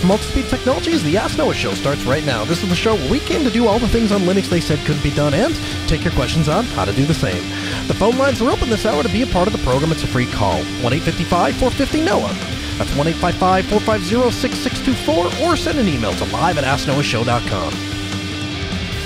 [0.00, 2.46] From Altispeed Technologies, the Ask Noah Show starts right now.
[2.46, 4.58] This is the show where we came to do all the things on Linux they
[4.58, 5.54] said couldn't be done and
[5.88, 7.42] take your questions on how to do the same.
[7.86, 9.92] The phone lines are open this hour to be a part of the program.
[9.92, 10.62] It's a free call.
[10.80, 12.78] 1-855-450-NOAH.
[12.78, 17.74] That's 1-855-450-6624 or send an email to live at AskNoahShow.com.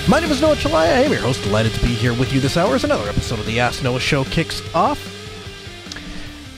[0.08, 0.76] My name is Noah Chelliah.
[0.76, 1.42] I am your host.
[1.42, 3.98] Delighted to be here with you this hour as another episode of the Ask Noah
[3.98, 5.00] Show kicks off.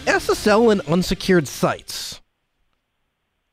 [0.05, 2.21] SSL and unsecured sites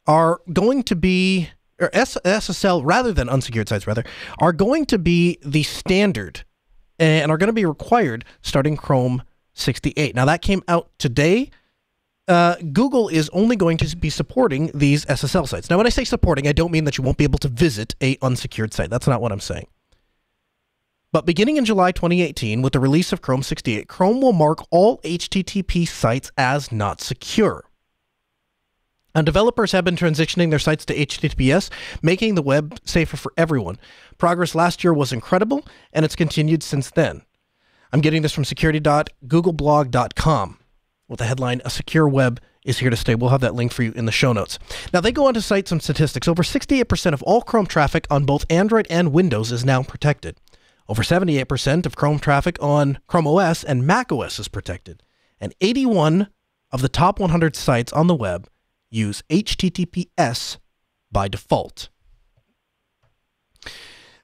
[0.08, 1.50] are going to be,
[1.80, 4.04] or SSL rather than unsecured sites rather,
[4.40, 6.44] are going to be the standard
[7.00, 10.16] and are going to be required starting Chrome 68.
[10.16, 11.50] Now that came out today.
[12.26, 15.70] Uh, Google is only going to be supporting these SSL sites.
[15.70, 17.96] Now, when I say supporting, I don't mean that you won't be able to visit
[18.02, 18.90] a unsecured site.
[18.90, 19.68] That's not what I'm saying.
[21.12, 25.00] But beginning in July 2018, with the release of Chrome 68, Chrome will mark all
[25.00, 27.66] HTTP sites as not secure.
[29.16, 31.70] And developers have been transitioning their sites to HTTPS,
[32.02, 33.78] making the web safer for everyone.
[34.18, 37.22] Progress last year was incredible, and it's continued since then.
[37.92, 40.60] I'm getting this from security.googleblog.com
[41.08, 43.14] with the headline A Secure Web is Here to Stay.
[43.14, 44.58] We'll have that link for you in the show notes.
[44.92, 46.28] Now, they go on to cite some statistics.
[46.28, 50.40] Over 68% of all Chrome traffic on both Android and Windows is now protected.
[50.90, 55.04] Over 78% of Chrome traffic on Chrome OS and Mac OS is protected.
[55.40, 56.30] And 81
[56.72, 58.48] of the top 100 sites on the web
[58.94, 60.58] use HTTPS
[61.12, 61.90] by default.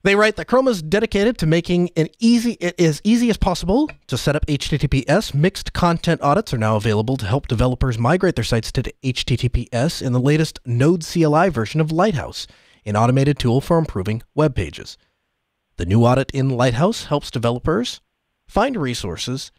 [0.01, 3.89] They write that Chrome is dedicated to making it easy it as easy as possible
[4.07, 5.33] to set up HTTPS.
[5.33, 10.13] Mixed content audits are now available to help developers migrate their sites to HTTPS in
[10.13, 12.47] the latest Node CLI version of Lighthouse,
[12.85, 14.97] an automated tool for improving web pages.
[15.75, 17.99] The new audit in Lighthouse helps developers
[18.47, 19.51] find resources.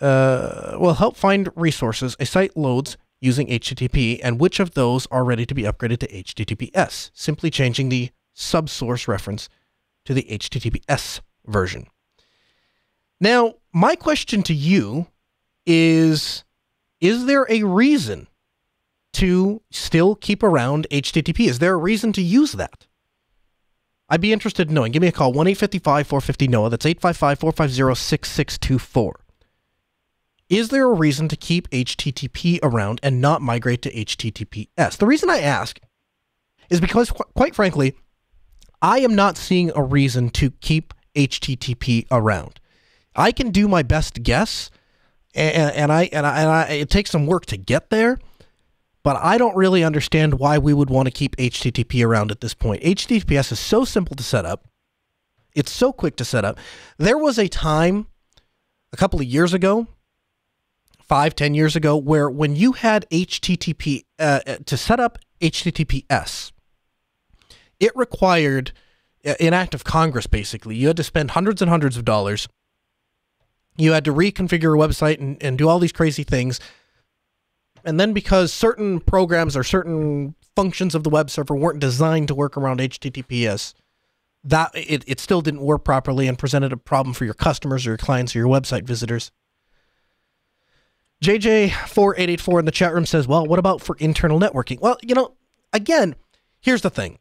[0.00, 5.24] Uh, will help find resources a site loads using HTTP and which of those are
[5.24, 9.48] ready to be upgraded to HTTPS, simply changing the subsource reference
[10.04, 11.86] to the HTTPS version.
[13.20, 15.06] Now, my question to you
[15.64, 16.44] is
[17.00, 18.28] Is there a reason
[19.14, 21.48] to still keep around HTTP?
[21.48, 22.86] Is there a reason to use that?
[24.08, 24.92] I'd be interested in knowing.
[24.92, 26.68] Give me a call 1 855 450 NOAH.
[26.68, 29.23] That's 855 450 6624.
[30.48, 34.96] Is there a reason to keep HTTP around and not migrate to HTTPS?
[34.98, 35.80] The reason I ask
[36.68, 37.94] is because, qu- quite frankly,
[38.82, 42.60] I am not seeing a reason to keep HTTP around.
[43.16, 44.70] I can do my best guess,
[45.34, 48.18] and, and I and I, and I it takes some work to get there,
[49.02, 52.54] but I don't really understand why we would want to keep HTTP around at this
[52.54, 52.82] point.
[52.82, 54.68] HTTPS is so simple to set up.
[55.54, 56.58] It's so quick to set up.
[56.98, 58.08] There was a time
[58.92, 59.86] a couple of years ago
[61.08, 66.52] five, ten years ago, where when you had HTTP uh, to set up HTTPS,
[67.80, 68.72] it required
[69.24, 70.26] an act of Congress.
[70.26, 72.48] Basically, you had to spend hundreds and hundreds of dollars.
[73.76, 76.60] You had to reconfigure a website and, and do all these crazy things.
[77.84, 82.34] And then, because certain programs or certain functions of the web server weren't designed to
[82.34, 83.74] work around HTTPS,
[84.44, 87.90] that it, it still didn't work properly and presented a problem for your customers or
[87.90, 89.30] your clients or your website visitors.
[91.22, 94.80] JJ4884 in the chat room says, well, what about for internal networking?
[94.80, 95.34] Well, you know,
[95.72, 96.16] again,
[96.60, 97.18] here's the thing.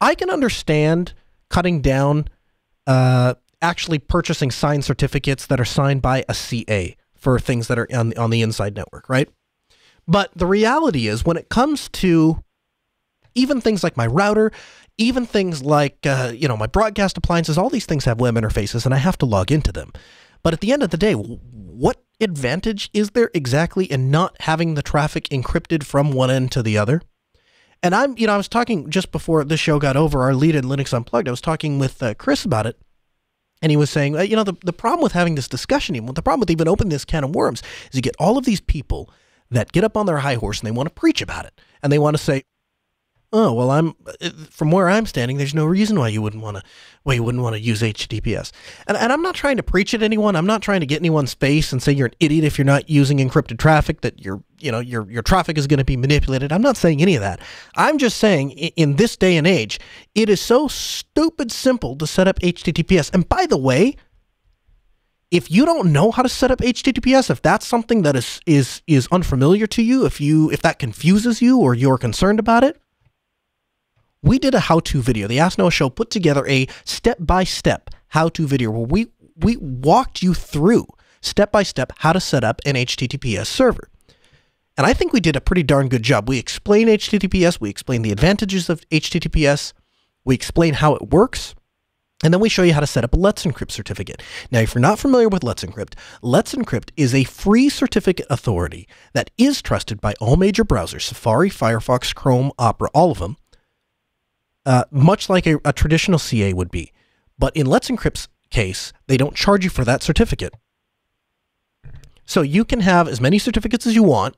[0.00, 1.14] I can understand
[1.48, 2.28] cutting down,
[2.86, 7.88] uh, actually purchasing signed certificates that are signed by a CA for things that are
[7.92, 9.28] on, on the inside network, right?
[10.06, 12.44] But the reality is, when it comes to
[13.34, 14.52] even things like my router,
[14.98, 18.84] even things like, uh, you know, my broadcast appliances, all these things have web interfaces
[18.84, 19.92] and I have to log into them.
[20.46, 24.74] But at the end of the day, what advantage is there exactly in not having
[24.74, 27.02] the traffic encrypted from one end to the other?
[27.82, 30.54] And I'm, you know, I was talking just before the show got over, our lead
[30.54, 32.78] in Linux Unplugged, I was talking with uh, Chris about it.
[33.60, 36.22] And he was saying, you know, the, the problem with having this discussion, even the
[36.22, 37.60] problem with even opening this can of worms,
[37.90, 39.10] is you get all of these people
[39.50, 41.60] that get up on their high horse and they want to preach about it.
[41.82, 42.44] And they want to say,
[43.36, 46.56] oh well i'm uh, from where i'm standing there's no reason why you wouldn't want
[46.56, 46.62] to
[47.02, 48.50] why you wouldn't want to use https
[48.86, 50.36] and, and i'm not trying to preach at anyone.
[50.36, 52.88] I'm not trying to get anyone's face and say you're an idiot if you're not
[52.88, 56.52] using encrypted traffic that your you know your your traffic is going to be manipulated.
[56.52, 57.40] I'm not saying any of that.
[57.74, 59.78] I'm just saying in this day and age
[60.14, 63.96] it is so stupid simple to set up https and by the way
[65.32, 68.80] if you don't know how to set up HTTPS, if that's something that is is
[68.86, 72.80] is unfamiliar to you, if you if that confuses you or you're concerned about it,
[74.26, 75.28] we did a how-to video.
[75.28, 79.06] The Ask Noah Show put together a step-by-step how-to video where we
[79.38, 80.86] we walked you through
[81.20, 83.90] step by step how to set up an HTTPS server.
[84.78, 86.28] And I think we did a pretty darn good job.
[86.28, 89.74] We explain HTTPS, we explain the advantages of HTTPS,
[90.24, 91.54] we explain how it works,
[92.24, 94.22] and then we show you how to set up a Let's Encrypt certificate.
[94.50, 98.88] Now, if you're not familiar with Let's Encrypt, Let's Encrypt is a free certificate authority
[99.12, 103.36] that is trusted by all major browsers Safari, Firefox, Chrome, Opera, all of them,
[104.66, 106.92] uh, much like a, a traditional CA would be.
[107.38, 110.52] But in Let's Encrypt's case, they don't charge you for that certificate.
[112.24, 114.36] So you can have as many certificates as you want.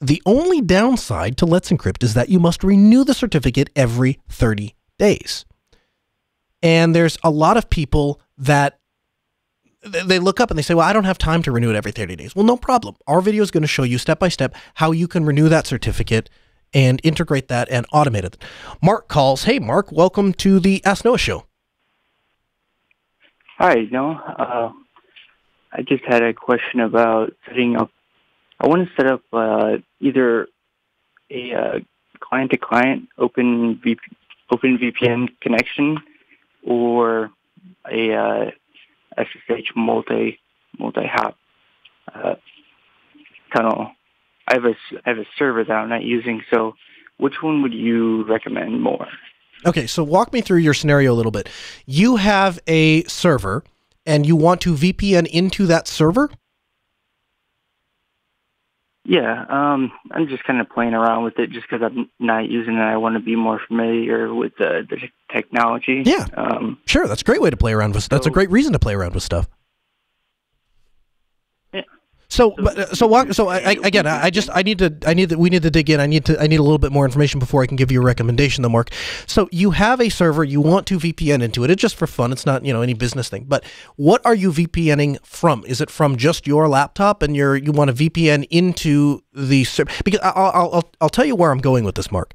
[0.00, 4.74] The only downside to Let's Encrypt is that you must renew the certificate every 30
[4.98, 5.46] days.
[6.62, 8.80] And there's a lot of people that
[9.82, 11.92] they look up and they say, Well, I don't have time to renew it every
[11.92, 12.34] 30 days.
[12.34, 12.96] Well, no problem.
[13.06, 15.66] Our video is going to show you step by step how you can renew that
[15.66, 16.28] certificate
[16.76, 18.36] and integrate that and automate it.
[18.82, 19.44] Mark calls.
[19.44, 21.46] Hey, Mark, welcome to the Ask Noah show.
[23.56, 24.34] Hi, Noah.
[24.38, 24.72] Uh,
[25.72, 27.90] I just had a question about setting up.
[28.60, 30.48] I want to set up uh, either
[31.30, 31.78] a uh,
[32.20, 34.00] client-to-client open VP,
[34.50, 35.98] open VPN connection
[36.62, 37.30] or
[37.90, 38.50] a uh,
[39.16, 40.38] SSH multi
[40.78, 41.38] multi hop
[42.14, 42.34] uh,
[43.54, 43.92] tunnel.
[44.48, 46.42] I have a I have a server that I'm not using.
[46.52, 46.74] So,
[47.18, 49.06] which one would you recommend more?
[49.64, 51.48] Okay, so walk me through your scenario a little bit.
[51.86, 53.64] You have a server,
[54.04, 56.30] and you want to VPN into that server.
[59.08, 62.74] Yeah, um, I'm just kind of playing around with it just because I'm not using
[62.74, 62.80] it.
[62.80, 64.96] I want to be more familiar with the, the
[65.32, 66.02] technology.
[66.04, 67.06] Yeah, um, sure.
[67.06, 68.02] That's a great way to play around with.
[68.02, 69.48] Stuff that's a great reason to play around with stuff.
[72.28, 73.30] So, but uh, so.
[73.32, 75.90] So I, again, I, just I need to I need that we need to dig
[75.90, 76.00] in.
[76.00, 78.00] I need to I need a little bit more information before I can give you
[78.00, 78.90] a recommendation, though, Mark.
[79.26, 81.70] So you have a server, you want to VPN into it.
[81.70, 82.32] It's just for fun.
[82.32, 83.44] It's not you know any business thing.
[83.44, 83.64] But
[83.96, 85.64] what are you VPNing from?
[85.66, 89.90] Is it from just your laptop, and you're you want to VPN into the server?
[90.04, 92.34] Because I'll, I'll I'll tell you where I'm going with this, Mark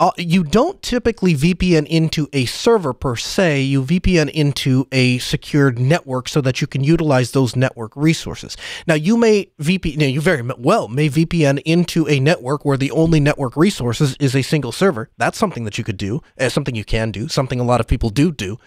[0.00, 3.62] uh, you don't typically VPN into a server per se.
[3.62, 8.56] You VPN into a secured network so that you can utilize those network resources.
[8.86, 12.92] Now, you may VPN, you, you very well may VPN into a network where the
[12.92, 15.10] only network resources is a single server.
[15.18, 17.88] That's something that you could do, uh, something you can do, something a lot of
[17.88, 18.58] people do do.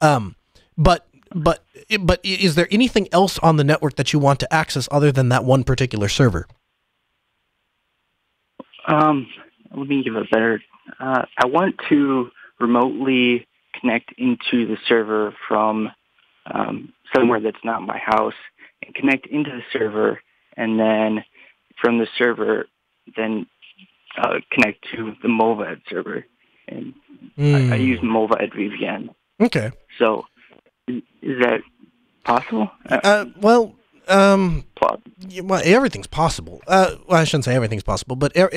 [0.00, 0.34] Um,
[0.78, 1.62] but but
[2.00, 5.28] but is there anything else on the network that you want to access other than
[5.28, 6.46] that one particular server?
[8.88, 9.26] Um,
[9.76, 10.60] let me give a better
[10.98, 13.46] uh, I want to remotely
[13.80, 15.90] connect into the server from
[16.52, 18.34] um, somewhere that's not my house
[18.82, 20.20] and connect into the server
[20.56, 21.24] and then
[21.80, 22.66] from the server
[23.16, 23.46] then
[24.18, 26.24] uh, connect to the Mullvad server.
[26.68, 26.94] And
[27.38, 27.54] mm.
[27.54, 27.84] I, I, hmm.
[27.84, 29.08] use Mullvad VPN.
[29.40, 29.70] Okay.
[29.98, 30.26] So
[30.86, 31.60] is, is that
[32.24, 32.70] possible?
[32.88, 33.74] Uh, well,
[34.10, 34.64] um,
[35.42, 36.60] well, everything's possible.
[36.66, 38.50] Uh, well, I shouldn't say everything's possible, but er,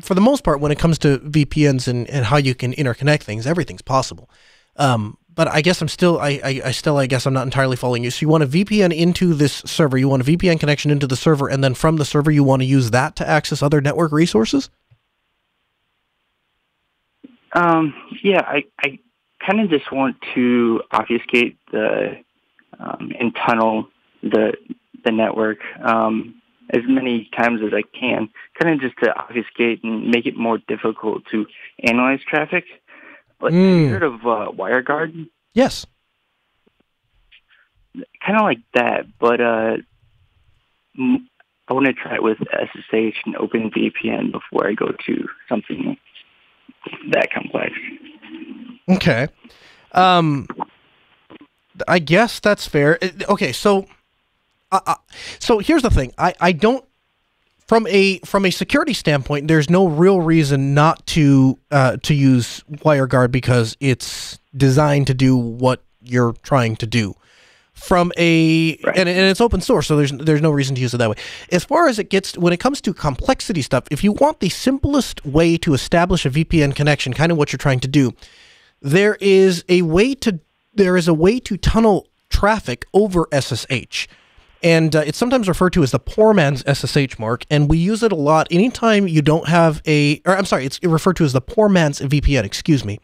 [0.00, 3.22] for the most part, when it comes to VPNs and, and how you can interconnect
[3.22, 4.30] things, everything's possible.
[4.76, 7.76] Um, but I guess I'm still, I, I, I, still, I guess I'm not entirely
[7.76, 8.10] following you.
[8.10, 11.16] So you want a VPN into this server, you want a VPN connection into the
[11.16, 14.12] server, and then from the server, you want to use that to access other network
[14.12, 14.70] resources?
[17.52, 18.98] Um, yeah, I, I
[19.44, 22.16] kind of just want to obfuscate the
[22.78, 23.88] um, and tunnel
[24.22, 24.54] the
[25.04, 28.28] the network um, as many times as I can,
[28.60, 31.46] kind of just to obfuscate and make it more difficult to
[31.82, 32.64] analyze traffic.
[33.40, 33.90] But mm.
[33.90, 35.28] heard of uh, WireGuard?
[35.52, 35.86] Yes.
[37.94, 39.76] Kind of like that, but uh,
[40.98, 45.96] I want to try it with SSH and OpenVPN before I go to something
[47.10, 47.72] that complex.
[48.88, 49.28] Okay.
[49.92, 50.46] Um,
[51.88, 52.98] I guess that's fair.
[53.28, 53.86] Okay, so
[54.86, 54.94] uh,
[55.38, 56.12] so here's the thing.
[56.18, 56.84] I, I don't
[57.66, 62.62] from a from a security standpoint, there's no real reason not to uh, to use
[62.70, 67.14] WireGuard because it's designed to do what you're trying to do.
[67.72, 68.96] From a right.
[68.96, 71.16] and, and it's open source, so there's there's no reason to use it that way.
[71.50, 74.48] As far as it gets when it comes to complexity stuff, if you want the
[74.48, 78.12] simplest way to establish a VPN connection, kind of what you're trying to do,
[78.80, 80.38] there is a way to
[80.74, 84.06] there is a way to tunnel traffic over SSH
[84.64, 88.02] and uh, it's sometimes referred to as the poor man's SSH mark, and we use
[88.02, 91.34] it a lot anytime you don't have a, or I'm sorry, it's referred to as
[91.34, 92.98] the poor man's VPN, excuse me.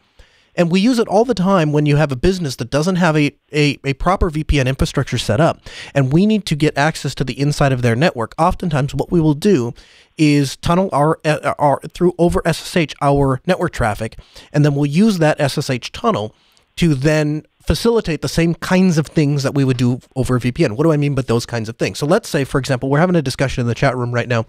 [0.55, 3.15] And we use it all the time when you have a business that doesn't have
[3.15, 5.61] a, a, a, proper VPN infrastructure set up
[5.95, 8.33] and we need to get access to the inside of their network.
[8.37, 9.73] Oftentimes, what we will do
[10.17, 14.19] is tunnel our, uh, our through over SSH our network traffic,
[14.51, 16.35] and then we'll use that SSH tunnel
[16.75, 20.71] to then facilitate the same kinds of things that we would do over VPN.
[20.77, 21.99] What do I mean by those kinds of things?
[21.99, 24.45] So let's say, for example, we're having a discussion in the chat room right now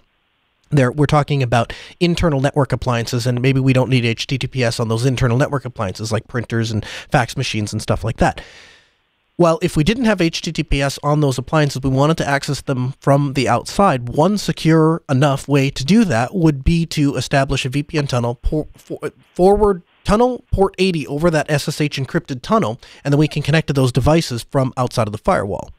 [0.77, 5.05] there we're talking about internal network appliances and maybe we don't need https on those
[5.05, 8.41] internal network appliances like printers and fax machines and stuff like that
[9.37, 13.33] well if we didn't have https on those appliances we wanted to access them from
[13.33, 18.07] the outside one secure enough way to do that would be to establish a vpn
[18.07, 18.99] tunnel por- for,
[19.33, 23.73] forward tunnel port 80 over that ssh encrypted tunnel and then we can connect to
[23.73, 25.69] those devices from outside of the firewall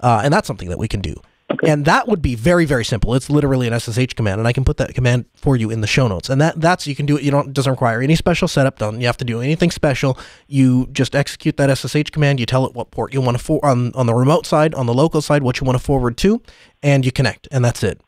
[0.00, 1.70] uh, and that's something that we can do Okay.
[1.70, 3.14] And that would be very, very simple.
[3.14, 5.86] It's literally an SSH command, and I can put that command for you in the
[5.86, 6.28] show notes.
[6.28, 7.22] And that that's you can do it.
[7.22, 9.00] You don't doesn't require any special setup done.
[9.00, 10.18] You have to do anything special.
[10.46, 12.38] You just execute that SSH command.
[12.38, 14.84] You tell it what port you want to for on on the remote side, on
[14.84, 16.42] the local side, what you want to forward to,
[16.82, 17.98] and you connect, and that's it.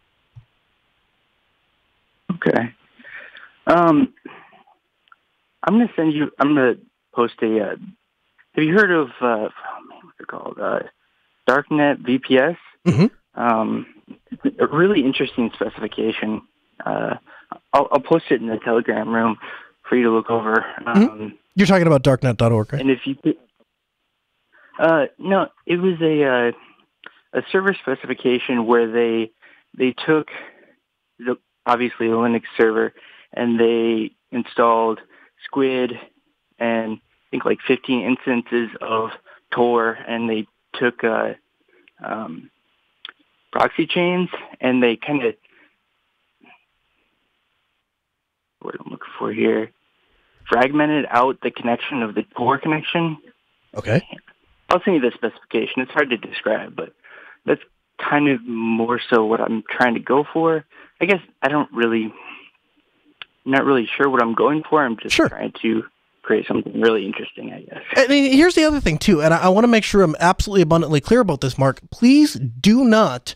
[2.31, 2.75] Okay.
[3.67, 4.13] Um,
[5.63, 6.31] I'm gonna send you.
[6.39, 6.75] I'm gonna
[7.15, 7.61] post a.
[7.61, 7.77] Uh,
[8.55, 9.09] have you heard of?
[9.21, 9.49] Uh, oh
[9.89, 10.59] man, what's it called?
[10.61, 10.81] Uh,
[11.49, 12.57] Darknet VPS.
[12.87, 13.41] Mm-hmm.
[13.41, 13.87] Um,
[14.59, 16.43] a really interesting specification.
[16.85, 17.15] Uh,
[17.73, 19.37] I'll, I'll, post it in the Telegram room
[19.89, 20.65] for you to look over.
[20.81, 20.89] Mm-hmm.
[20.89, 21.29] Um, mm-hmm.
[21.55, 22.81] You're talking about darknet.org, right?
[22.81, 23.17] And if you,
[24.79, 29.31] uh, no, it was a uh, a server specification where they
[29.77, 30.29] they took
[31.19, 31.37] the
[31.67, 32.93] obviously a Linux server
[33.33, 35.01] and they installed
[35.45, 35.93] Squid
[36.59, 39.11] and I think like 15 instances of
[39.53, 41.35] Tor, and they took uh,
[42.05, 42.51] um,
[43.53, 44.29] proxy chains,
[44.61, 45.35] and they kind of
[48.61, 49.71] what I'm looking for here
[50.51, 53.17] fragmented out the connection of the tor connection.
[53.75, 54.03] Okay.
[54.69, 55.83] I'll send you the specification.
[55.83, 56.93] It's hard to describe, but
[57.47, 57.63] that's
[57.99, 60.65] kind of more so what I'm trying to go for.
[61.01, 62.13] I guess I don't really,
[63.45, 64.85] not really sure what I'm going for.
[64.85, 65.29] I'm just sure.
[65.29, 65.85] trying to
[66.23, 67.83] create something really interesting, I guess.
[67.97, 70.17] I mean, here's the other thing too, and I, I want to make sure I'm
[70.21, 71.81] absolutely abundantly clear about this, Mark.
[71.91, 73.35] Please do not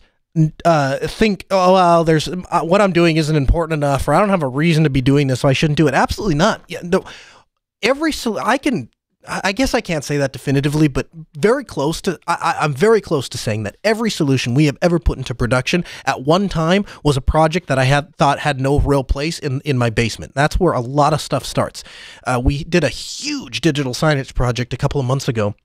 [0.63, 4.29] uh, think, oh well, there's uh, what I'm doing isn't important enough, or I don't
[4.29, 5.93] have a reason to be doing this, so I shouldn't do it.
[5.93, 6.61] Absolutely not.
[6.67, 7.03] Yeah, no.
[7.81, 8.89] Every so I can
[9.27, 13.27] I guess I can't say that definitively, but very close to, I, am very close
[13.29, 17.17] to saying that every solution we have ever put into production at one time was
[17.17, 20.33] a project that I had thought had no real place in, in my basement.
[20.33, 21.83] That's where a lot of stuff starts.
[22.25, 25.55] Uh, we did a huge digital signage project a couple of months ago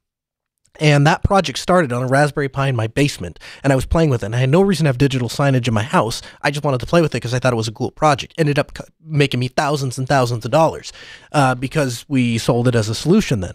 [0.79, 4.11] and that project started on a Raspberry Pi in my basement, and I was playing
[4.11, 4.27] with it.
[4.27, 6.23] And I had no reason to have digital signage in my house.
[6.43, 8.35] I just wanted to play with it because I thought it was a cool project.
[8.39, 10.93] Ended up making me thousands and thousands of dollars
[11.33, 13.55] uh, because we sold it as a solution then.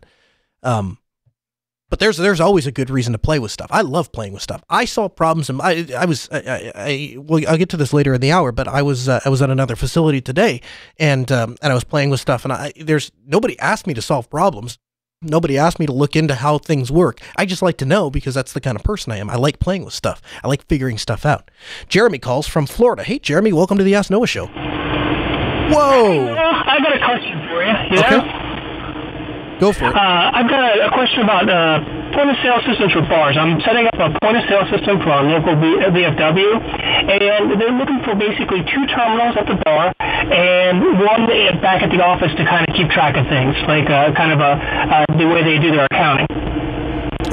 [0.63, 0.97] Um,
[1.89, 3.67] but there's there's always a good reason to play with stuff.
[3.69, 4.63] I love playing with stuff.
[4.69, 8.13] I saw problems, and I I was I, I, well I'll get to this later
[8.13, 8.51] in the hour.
[8.51, 10.61] But I was uh, I was at another facility today,
[10.97, 14.01] and um, and I was playing with stuff, and I there's nobody asked me to
[14.01, 14.79] solve problems.
[15.21, 17.19] Nobody asked me to look into how things work.
[17.37, 19.29] I just like to know because that's the kind of person I am.
[19.29, 20.21] I like playing with stuff.
[20.43, 21.49] I like figuring stuff out.
[21.87, 23.03] Jeremy calls from Florida.
[23.03, 24.47] Hey, Jeremy, welcome to the Ask Noah Show.
[24.47, 26.35] Whoa!
[26.35, 27.71] I got a question for you.
[27.91, 28.17] you okay.
[28.17, 29.59] Know?
[29.59, 29.95] Go for it.
[29.95, 31.79] Uh, I've got a, a question about uh,
[32.15, 33.35] point of sale systems for bars.
[33.35, 36.51] I'm setting up a point of sale system for our local VFW,
[37.11, 41.27] and they're looking for basically two terminals at the bar and one
[41.61, 44.39] back at the office to kind of keep track of things, like uh, kind of
[44.39, 46.27] a uh, the way they do their accounting.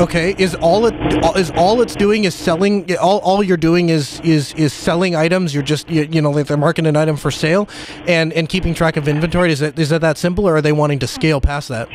[0.00, 0.94] Okay, is all it
[1.36, 5.54] is all it's doing is selling all, all you're doing is is is selling items.
[5.54, 7.68] You're just you, you know like they're marking an item for sale
[8.08, 9.52] and and keeping track of inventory.
[9.52, 11.88] Is that is that that simple or are they wanting to scale past that?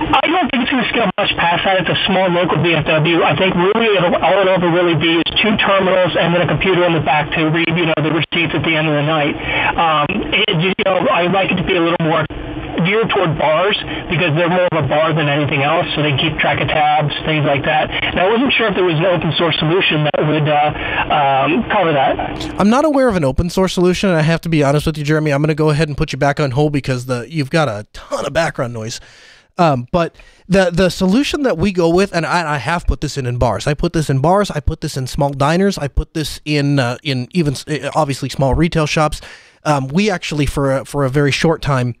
[0.00, 1.84] I don't think it's going to scale much past that.
[1.84, 3.20] It's a small local VFW.
[3.20, 6.84] I think really all it'll ever really be is two terminals and then a computer
[6.88, 9.36] in the back to read, you know, the receipts at the end of the night.
[9.76, 12.24] Um, it, you know, I like it to be a little more
[12.84, 13.76] geared toward bars
[14.08, 17.12] because they're more of a bar than anything else, so they keep track of tabs,
[17.24, 17.90] things like that.
[17.90, 20.72] And I wasn't sure if there was an open source solution that would uh,
[21.12, 22.16] um, cover that.
[22.58, 24.10] I'm not aware of an open source solution.
[24.10, 25.32] I have to be honest with you, Jeremy.
[25.32, 27.68] I'm going to go ahead and put you back on hold because the you've got
[27.68, 29.00] a ton of background noise.
[29.60, 30.16] Um, but
[30.48, 33.36] the the solution that we go with, and I, I, have put this in in
[33.36, 33.66] bars.
[33.66, 34.50] I put this in bars.
[34.50, 35.76] I put this in small diners.
[35.76, 39.20] I put this in uh, in even uh, obviously small retail shops.
[39.64, 41.94] Um, we actually for a, for a very short time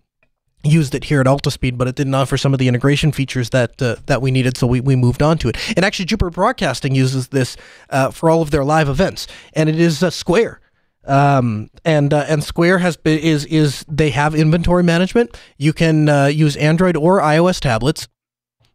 [0.64, 3.80] used it here at Altispeed, but it didn't offer some of the integration features that
[3.82, 5.58] uh, that we needed, so we, we moved on to it.
[5.76, 7.58] And actually, Jupiter Broadcasting uses this
[7.90, 10.62] uh, for all of their live events, and it is uh, Square.
[11.06, 15.38] Um, and uh, and Square has been, is is they have inventory management.
[15.56, 18.06] You can uh, use Android or iOS tablets.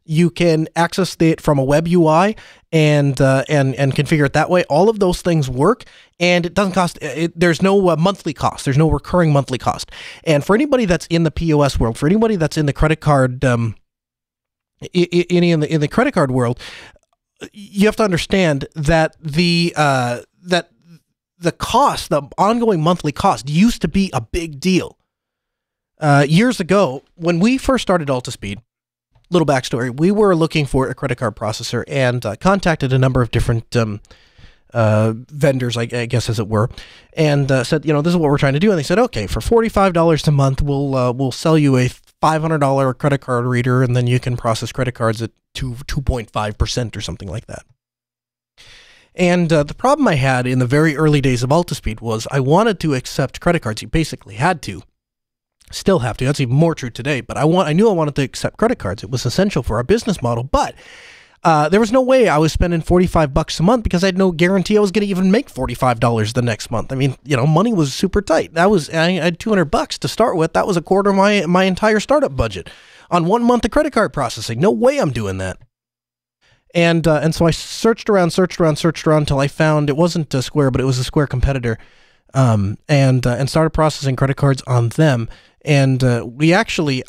[0.07, 2.35] You can access it from a web UI
[2.71, 4.63] and uh, and and configure it that way.
[4.65, 5.83] All of those things work,
[6.19, 6.97] and it doesn't cost.
[7.01, 8.65] It, there's no uh, monthly cost.
[8.65, 9.91] There's no recurring monthly cost.
[10.23, 13.45] And for anybody that's in the POS world, for anybody that's in the credit card,
[13.45, 13.75] um,
[14.93, 16.59] in, in the in the credit card world,
[17.53, 20.71] you have to understand that the uh, that
[21.37, 24.97] the cost, the ongoing monthly cost, used to be a big deal.
[25.99, 28.59] Uh, years ago, when we first started Altispeed,
[29.29, 33.21] little backstory, we were looking for a credit card processor and uh, contacted a number
[33.21, 34.01] of different um,
[34.73, 36.69] uh, vendors, I, I, guess, as it were,
[37.13, 38.71] and uh, said, you know, this is what we're trying to do.
[38.71, 41.77] And they said, okay, for forty five dollars a month, we'll uh, we'll sell you
[41.77, 41.89] a
[42.19, 45.75] five hundred dollar credit card reader, and then you can process credit cards at two
[46.05, 47.65] point five percent or something like that.
[49.15, 52.39] And uh, the problem I had in the very early days of Altispeed was I
[52.39, 53.81] wanted to accept credit cards.
[53.81, 54.83] You basically had to.
[55.71, 56.25] Still have to.
[56.25, 57.21] That's even more true today.
[57.21, 59.03] But I want I knew I wanted to accept credit cards.
[59.03, 60.43] It was essential for our business model.
[60.43, 60.75] But
[61.43, 64.17] uh, there was no way I was spending 45 bucks a month because I had
[64.17, 66.91] no guarantee I was going to even make $45 the next month.
[66.91, 68.53] I mean, you know, money was super tight.
[68.53, 70.53] That was I had 200 bucks to start with.
[70.53, 72.69] That was a quarter of my my entire startup budget
[73.09, 74.59] on one month of credit card processing.
[74.59, 75.57] No way I'm doing that.
[76.75, 79.95] And uh, and so I searched around, searched around, searched around until I found it
[79.95, 81.77] wasn't a Square, but it was a Square competitor,
[82.33, 85.29] um, and uh, and started processing credit cards on them.
[85.63, 87.01] And uh, we actually,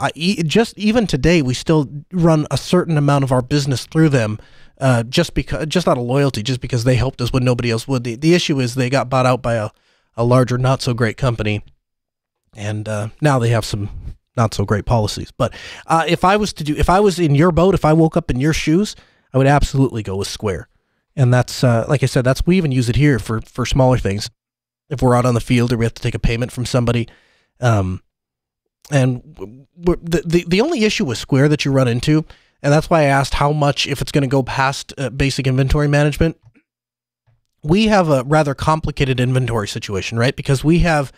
[0.46, 4.38] just even today, we still run a certain amount of our business through them,
[4.80, 7.86] uh, just because, just out of loyalty, just because they helped us when nobody else
[7.86, 8.04] would.
[8.04, 9.70] The, the issue is they got bought out by a,
[10.16, 11.64] a larger, not so great company,
[12.54, 13.90] and uh, now they have some
[14.36, 15.32] not so great policies.
[15.32, 15.52] But
[15.86, 18.16] uh, if I was to do, if I was in your boat, if I woke
[18.16, 18.96] up in your shoes,
[19.36, 20.66] I would absolutely go with Square.
[21.14, 23.98] And that's uh, like I said, that's we even use it here for for smaller
[23.98, 24.30] things.
[24.88, 27.06] If we're out on the field or we have to take a payment from somebody,
[27.60, 28.02] um,
[28.90, 29.22] and
[29.76, 32.24] the, the the only issue with Square that you run into,
[32.62, 35.46] and that's why I asked how much if it's going to go past uh, basic
[35.46, 36.38] inventory management.
[37.62, 40.34] We have a rather complicated inventory situation, right?
[40.34, 41.12] Because we have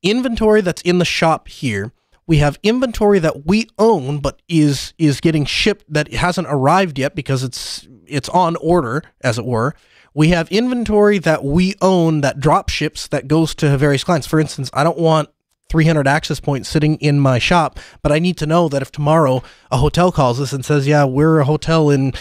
[0.00, 1.92] inventory that's in the shop here
[2.32, 7.14] we have inventory that we own but is is getting shipped that hasn't arrived yet
[7.14, 9.74] because it's it's on order as it were.
[10.14, 14.26] We have inventory that we own that drop ships that goes to various clients.
[14.26, 15.28] For instance i don't want
[15.68, 19.42] 300 access points sitting in my shop but i need to know that if tomorrow
[19.70, 22.14] a hotel calls us and says yeah we're a hotel in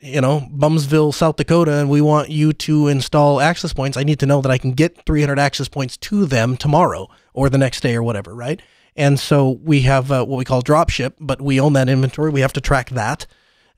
[0.00, 4.18] you know bumsville south dakota and we want you to install access points i need
[4.20, 7.82] to know that i can get 300 access points to them tomorrow or the next
[7.82, 8.62] day or whatever right
[9.00, 12.30] and so we have uh, what we call drop ship, but we own that inventory.
[12.30, 13.26] We have to track that.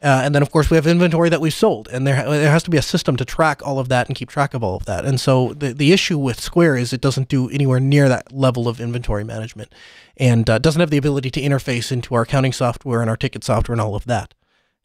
[0.02, 2.64] Uh, and then, of course, we have inventory that we've sold, and there there has
[2.64, 4.84] to be a system to track all of that and keep track of all of
[4.86, 5.04] that.
[5.04, 8.66] And so, the the issue with Square is it doesn't do anywhere near that level
[8.66, 9.72] of inventory management,
[10.16, 13.44] and uh, doesn't have the ability to interface into our accounting software and our ticket
[13.44, 14.34] software and all of that.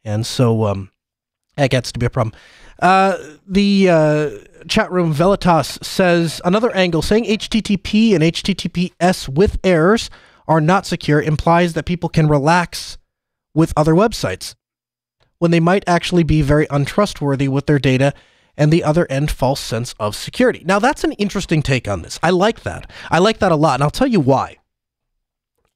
[0.06, 0.91] And so, um,
[1.56, 2.36] that gets to be a problem.
[2.80, 4.30] Uh, the uh,
[4.67, 10.12] chat room Veritas says another angle saying HTTP and HTTPS with errors
[10.48, 12.98] are not secure implies that people can relax
[13.54, 14.56] with other websites
[15.40, 18.14] when they might actually be very untrustworthy with their data
[18.56, 20.64] and the other end false sense of security.
[20.66, 22.20] Now that's an interesting take on this.
[22.24, 22.90] I like that.
[23.12, 24.58] I like that a lot and I'll tell you why.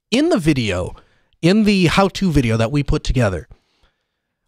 [0.10, 0.96] In the video,
[1.42, 3.48] in the how-to video that we put together,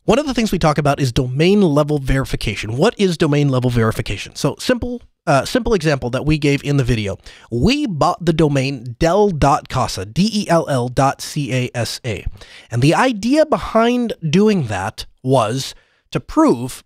[0.06, 2.76] one of the things we talk about is domain level verification.
[2.76, 4.36] What is domain level verification?
[4.36, 7.18] So simple, uh, simple example that we gave in the video.
[7.52, 12.26] We bought the domain dell.casa, D-E-L-L dot C-A-S-A.
[12.72, 15.76] And the idea behind doing that was
[16.12, 16.84] to prove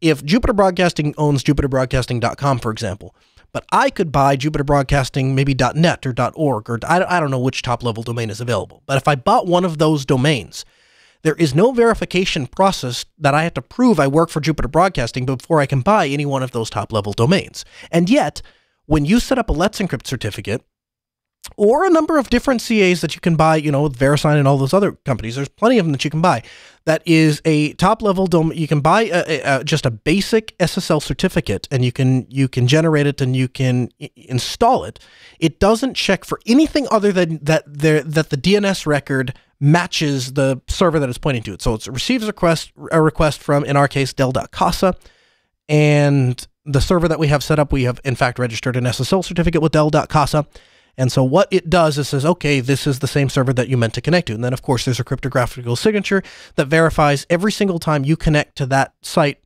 [0.00, 3.14] if Jupiter Broadcasting owns jupiterbroadcasting.com, for example,
[3.52, 7.40] but I could buy Jupiter Broadcasting maybe .net or .org or I, I don't know
[7.40, 8.82] which top level domain is available.
[8.86, 10.64] But if I bought one of those domains,
[11.26, 15.26] there is no verification process that I have to prove I work for Jupiter Broadcasting
[15.26, 17.64] before I can buy any one of those top level domains.
[17.90, 18.42] And yet,
[18.86, 20.62] when you set up a Let's Encrypt certificate,
[21.56, 24.48] or a number of different CAs that you can buy, you know, with VeriSign and
[24.48, 25.36] all those other companies.
[25.36, 26.42] There's plenty of them that you can buy.
[26.84, 28.58] That is a top level domain.
[28.58, 32.48] You can buy a, a, a, just a basic SSL certificate, and you can you
[32.48, 34.98] can generate it and you can install it.
[35.38, 40.60] It doesn't check for anything other than that there that the DNS record matches the
[40.68, 41.54] server that it's pointing to.
[41.54, 44.94] it, So it receives a request, a request from, in our case, Dell.Casa,
[45.68, 49.24] and the server that we have set up, we have in fact registered an SSL
[49.24, 50.46] certificate with Dell.Casa.
[50.98, 53.76] And so what it does is says, okay, this is the same server that you
[53.76, 54.34] meant to connect to.
[54.34, 56.22] And then of course there's a cryptographic signature
[56.56, 59.38] that verifies every single time you connect to that site.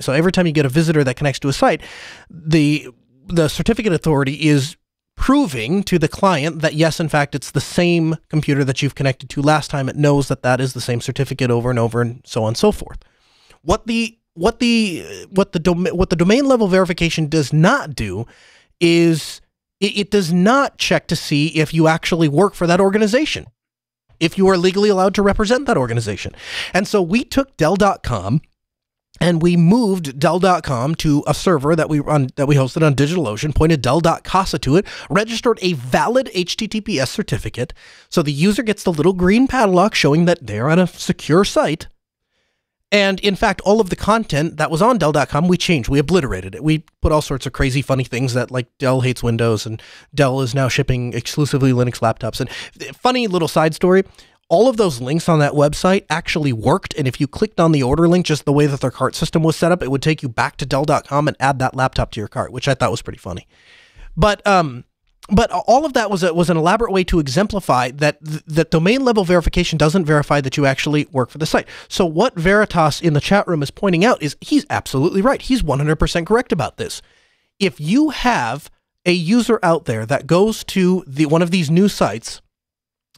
[0.00, 1.82] So every time you get a visitor that connects to a site,
[2.30, 2.88] the
[3.26, 4.76] the certificate authority is
[5.28, 9.28] proving to the client that yes, in fact, it's the same computer that you've connected
[9.28, 9.86] to last time.
[9.86, 12.56] It knows that that is the same certificate over and over, and so on and
[12.56, 13.00] so forth.
[13.60, 18.24] What the what the what the dom- what the domain level verification does not do
[18.80, 19.42] is
[19.80, 23.48] it, it does not check to see if you actually work for that organization,
[24.20, 26.34] if you are legally allowed to represent that organization.
[26.72, 28.40] And so we took Dell.com
[29.20, 33.54] and we moved Dell.com to a server that we run that we hosted on DigitalOcean,
[33.54, 37.72] pointed Dell.Casa to it, registered a valid HTTPS certificate,
[38.08, 41.88] so the user gets the little green padlock showing that they're on a secure site.
[42.90, 45.90] And in fact, all of the content that was on Dell.com, we changed.
[45.90, 46.64] We obliterated it.
[46.64, 49.82] We put all sorts of crazy, funny things that, like, Dell hates Windows and
[50.14, 52.40] Dell is now shipping exclusively Linux laptops.
[52.40, 52.48] And
[52.80, 54.04] eh, funny little side story
[54.48, 56.94] all of those links on that website actually worked.
[56.96, 59.42] And if you clicked on the order link, just the way that their cart system
[59.42, 62.20] was set up, it would take you back to Dell.com and add that laptop to
[62.20, 63.46] your cart, which I thought was pretty funny.
[64.16, 64.84] But um,
[65.30, 68.70] but all of that was a, was an elaborate way to exemplify that th- that
[68.70, 71.68] domain level verification doesn't verify that you actually work for the site.
[71.88, 75.42] So what Veritas in the chat room is pointing out is he's absolutely right.
[75.42, 77.02] He's 100% correct about this.
[77.60, 78.70] If you have
[79.04, 82.40] a user out there that goes to the one of these new sites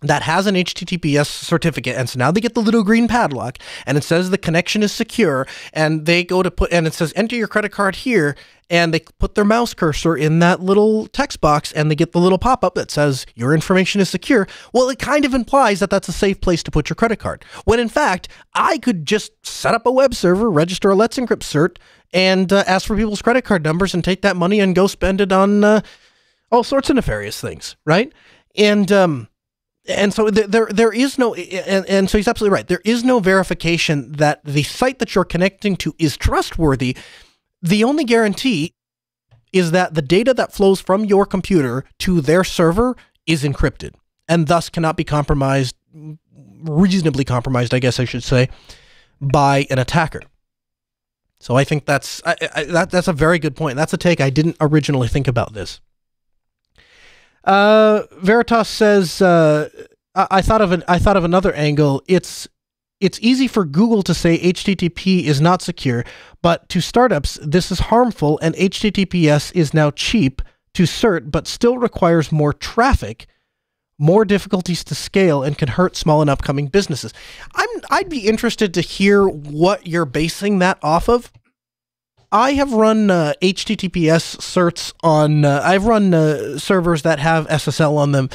[0.02, 3.98] that has an HTTPS certificate, and so now they get the little green padlock, and
[3.98, 7.36] it says the connection is secure, and they go to put, and it says enter
[7.36, 8.36] your credit card here,
[8.70, 12.20] and they put their mouse cursor in that little text box, and they get the
[12.20, 14.46] little pop up that says your information is secure.
[14.72, 17.44] Well, it kind of implies that that's a safe place to put your credit card.
[17.64, 21.40] When in fact, I could just set up a web server, register a Let's Encrypt
[21.40, 21.76] cert,
[22.12, 25.20] and uh, ask for people's credit card numbers, and take that money and go spend
[25.20, 25.80] it on uh,
[26.50, 28.12] all sorts of nefarious things, right?
[28.56, 29.28] And um,
[29.90, 32.66] and so there there is no and, and so he's absolutely right.
[32.66, 36.96] There is no verification that the site that you're connecting to is trustworthy.
[37.62, 38.74] The only guarantee
[39.52, 43.94] is that the data that flows from your computer to their server is encrypted
[44.28, 45.74] and thus cannot be compromised
[46.62, 48.48] reasonably compromised i guess i should say
[49.20, 50.22] by an attacker.
[51.38, 53.76] So i think that's I, I, that, that's a very good point.
[53.76, 55.80] That's a take i didn't originally think about this
[57.44, 59.68] uh, Veritas says, uh,
[60.14, 62.02] I-, I thought of an I thought of another angle.
[62.06, 62.48] It's
[63.00, 66.04] it's easy for Google to say HTTP is not secure,
[66.42, 70.42] but to startups this is harmful, and HTTPS is now cheap
[70.74, 73.26] to cert, but still requires more traffic,
[73.98, 77.14] more difficulties to scale, and can hurt small and upcoming businesses.
[77.54, 81.32] I'm I'd be interested to hear what you're basing that off of.
[82.32, 85.44] I have run uh, HTTPS certs on.
[85.44, 88.30] Uh, I've run uh, servers that have SSL on them,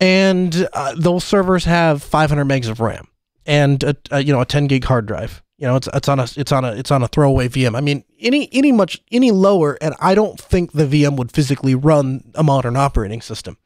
[0.00, 3.08] and uh, those servers have 500 megs of RAM
[3.46, 5.42] and a, a, you know a 10 gig hard drive.
[5.58, 7.76] You know, it's it's on a it's on a it's on a throwaway VM.
[7.76, 11.74] I mean, any any much any lower, and I don't think the VM would physically
[11.74, 13.56] run a modern operating system.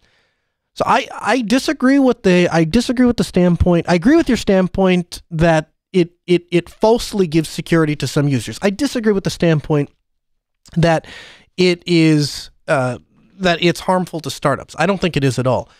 [0.74, 3.86] So I I disagree with the I disagree with the standpoint.
[3.88, 8.58] I agree with your standpoint that it it it falsely gives security to some users.
[8.60, 9.90] I disagree with the standpoint
[10.76, 11.06] that
[11.56, 12.98] it is uh,
[13.38, 14.76] that it's harmful to startups.
[14.78, 15.70] I don't think it is at all.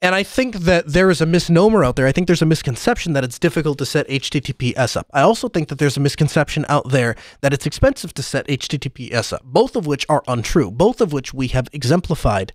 [0.00, 2.06] And I think that there is a misnomer out there.
[2.06, 5.06] I think there's a misconception that it's difficult to set HTTPS up.
[5.14, 9.32] I also think that there's a misconception out there that it's expensive to set HTTPS
[9.32, 12.52] up, both of which are untrue, both of which we have exemplified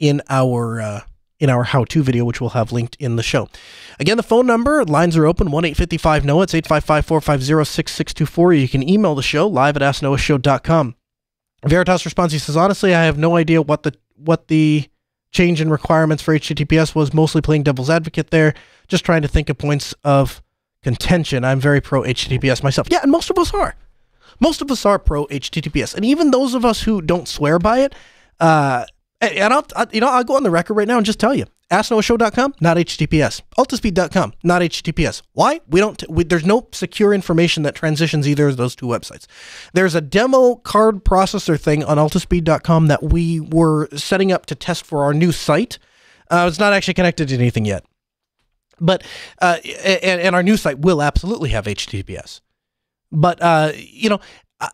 [0.00, 1.00] in our uh,
[1.44, 3.48] in our how-to video, which we'll have linked in the show.
[4.00, 6.42] Again, the phone number, lines are open, 1-855-NOAH.
[6.42, 8.60] It's 855-450-6624.
[8.60, 10.96] You can email the show, live at asknoahshow.com.
[11.64, 14.88] Veritas responds, he says, honestly, I have no idea what the what the
[15.32, 18.54] change in requirements for HTTPS was, mostly playing devil's advocate there,
[18.86, 20.42] just trying to think of points of
[20.82, 21.44] contention.
[21.44, 22.86] I'm very pro HTTPS myself.
[22.90, 23.74] Yeah, and most of us are.
[24.40, 25.94] Most of us are pro HTTPS.
[25.94, 27.94] And even those of us who don't swear by it,
[28.40, 28.84] uh,
[29.28, 31.34] and I'll, I, you know, I'll go on the record right now and just tell
[31.34, 33.42] you, AskNoahShow.com, not HTTPS.
[33.58, 35.22] Altispeed.com, not HTTPS.
[35.32, 35.60] Why?
[35.68, 36.02] We don't.
[36.08, 39.26] We, there's no secure information that transitions either of those two websites.
[39.72, 44.84] There's a demo card processor thing on Altispeed.com that we were setting up to test
[44.84, 45.78] for our new site.
[46.30, 47.84] Uh, it's not actually connected to anything yet,
[48.80, 49.02] but
[49.40, 52.40] uh, and, and our new site will absolutely have HTTPS.
[53.10, 54.20] But uh, you know,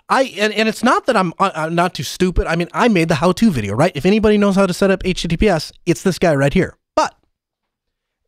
[0.09, 2.47] I and, and it's not that I'm, uh, I'm not too stupid.
[2.47, 3.93] I mean, I made the how-to video, right?
[3.95, 6.77] If anybody knows how to set up HTTPS, it's this guy right here.
[6.95, 7.15] But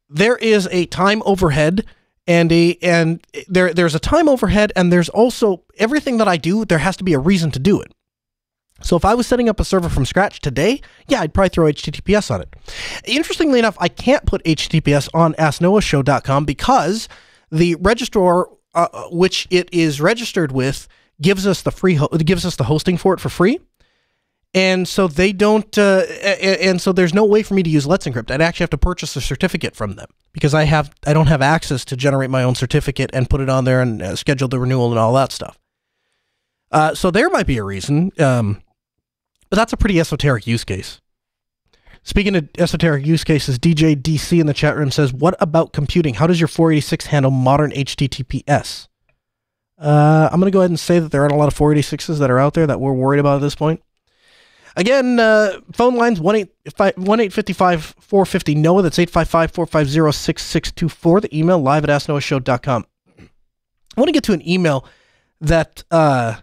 [0.09, 1.85] there is a time overhead
[2.27, 6.65] and a and there there's a time overhead and there's also everything that I do,
[6.65, 7.93] there has to be a reason to do it.
[8.83, 11.67] So if I was setting up a server from scratch today, yeah, I'd probably throw
[11.67, 12.55] HTTPS on it.
[13.05, 17.09] Interestingly enough, I can't put HTTPS on AskNoahShow.com because
[17.51, 20.89] the registrar uh, which it is registered with
[21.21, 23.59] gives us the free ho- gives us the hosting for it for free.
[24.55, 26.03] and so they don't uh,
[26.61, 28.31] and so there's no way for me to use let's encrypt.
[28.31, 31.43] I'd actually have to purchase a certificate from them because i have i don't have
[31.43, 34.59] access to generate my own certificate and put it on there and uh, schedule the
[34.59, 35.59] renewal and all that stuff.
[36.71, 38.63] Uh, so there might be a reason um,
[39.51, 41.01] but that's a pretty esoteric use case.
[42.05, 46.15] Speaking of esoteric use cases dj dc in the chat room says what about computing?
[46.15, 48.89] How does your 486 handle modern https
[49.83, 52.19] uh, i'm going to go ahead and say that there aren't a lot of 486s
[52.19, 53.83] that are out there that we're worried about at this point
[54.77, 58.83] Again, uh, phone lines 1 855 450 NOAH.
[58.83, 61.21] That's 855 450 6624.
[61.21, 62.87] The email live at asknoahshow.com.
[63.19, 64.87] I want to get to an email
[65.41, 66.37] that uh,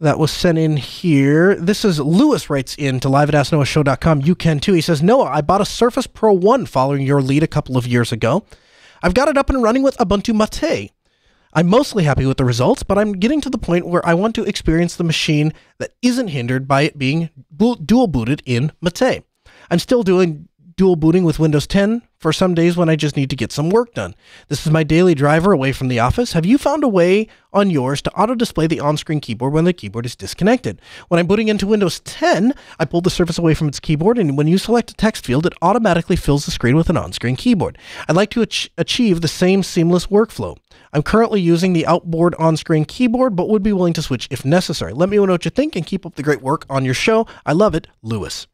[0.00, 1.54] that was sent in here.
[1.54, 4.22] This is Lewis writes in to live at asknoahshow.com.
[4.22, 4.72] You can too.
[4.72, 7.86] He says, Noah, I bought a Surface Pro 1 following your lead a couple of
[7.86, 8.44] years ago.
[9.02, 10.90] I've got it up and running with Ubuntu Mate.
[11.52, 14.34] I'm mostly happy with the results, but I'm getting to the point where I want
[14.36, 19.24] to experience the machine that isn't hindered by it being dual booted in Mate.
[19.70, 23.30] I'm still doing dual booting with Windows 10 for some days when I just need
[23.30, 24.14] to get some work done.
[24.48, 26.34] This is my daily driver away from the office.
[26.34, 29.64] Have you found a way on yours to auto display the on screen keyboard when
[29.64, 30.82] the keyboard is disconnected?
[31.08, 34.36] When I'm booting into Windows 10, I pull the Surface away from its keyboard, and
[34.36, 37.36] when you select a text field, it automatically fills the screen with an on screen
[37.36, 37.78] keyboard.
[38.06, 40.58] I'd like to ach- achieve the same seamless workflow.
[40.92, 44.44] I'm currently using the Onboard on screen keyboard, but would be willing to switch if
[44.44, 44.92] necessary.
[44.92, 47.26] Let me know what you think and keep up the great work on your show.
[47.46, 48.46] I love it, Lewis.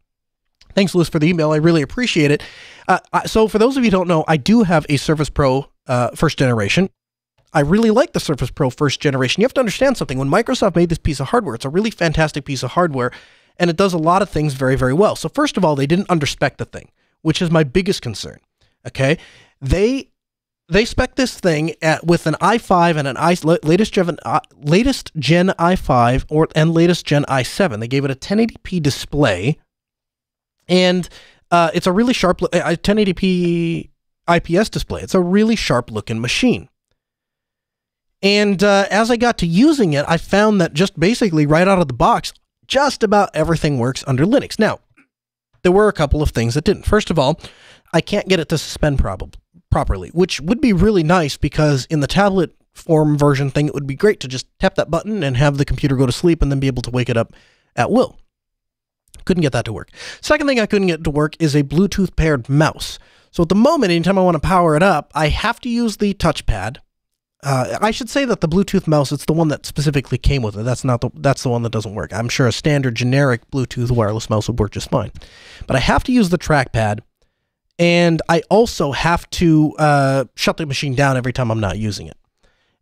[0.76, 1.52] Thanks, Lewis, for the email.
[1.52, 2.42] I really appreciate it.
[2.86, 5.70] Uh, so, for those of you who don't know, I do have a Surface Pro
[5.86, 6.90] uh, first generation.
[7.54, 9.40] I really like the Surface Pro first generation.
[9.40, 10.18] You have to understand something.
[10.18, 13.10] When Microsoft made this piece of hardware, it's a really fantastic piece of hardware,
[13.56, 15.16] and it does a lot of things very, very well.
[15.16, 16.90] So, first of all, they didn't underspec the thing,
[17.22, 18.38] which is my biggest concern.
[18.86, 19.16] Okay,
[19.62, 20.10] they
[20.68, 25.12] they spec this thing at, with an i5 and an i latest gen uh, latest
[25.16, 27.80] gen i5 or and latest gen i7.
[27.80, 29.58] They gave it a 1080p display,
[30.68, 31.08] and
[31.50, 33.90] uh, it's a really sharp 1080p
[34.28, 35.02] IPS display.
[35.02, 36.68] It's a really sharp looking machine.
[38.22, 41.78] And uh, as I got to using it, I found that just basically right out
[41.78, 42.32] of the box,
[42.66, 44.58] just about everything works under Linux.
[44.58, 44.80] Now,
[45.62, 46.86] there were a couple of things that didn't.
[46.86, 47.40] First of all,
[47.92, 49.36] I can't get it to suspend prob-
[49.70, 53.86] properly, which would be really nice because in the tablet form version thing, it would
[53.86, 56.50] be great to just tap that button and have the computer go to sleep and
[56.50, 57.32] then be able to wake it up
[57.74, 58.18] at will.
[59.24, 59.90] Couldn't get that to work.
[60.20, 62.98] Second thing I couldn't get to work is a Bluetooth paired mouse.
[63.30, 65.96] So at the moment, anytime I want to power it up, I have to use
[65.98, 66.78] the touchpad.
[67.42, 70.56] Uh, I should say that the Bluetooth mouse, it's the one that specifically came with
[70.56, 70.64] it.
[70.64, 72.12] That's not the that's the one that doesn't work.
[72.12, 75.12] I'm sure a standard generic Bluetooth wireless mouse would work just fine.
[75.66, 77.00] But I have to use the trackpad,
[77.78, 82.06] and I also have to uh, shut the machine down every time I'm not using
[82.06, 82.16] it.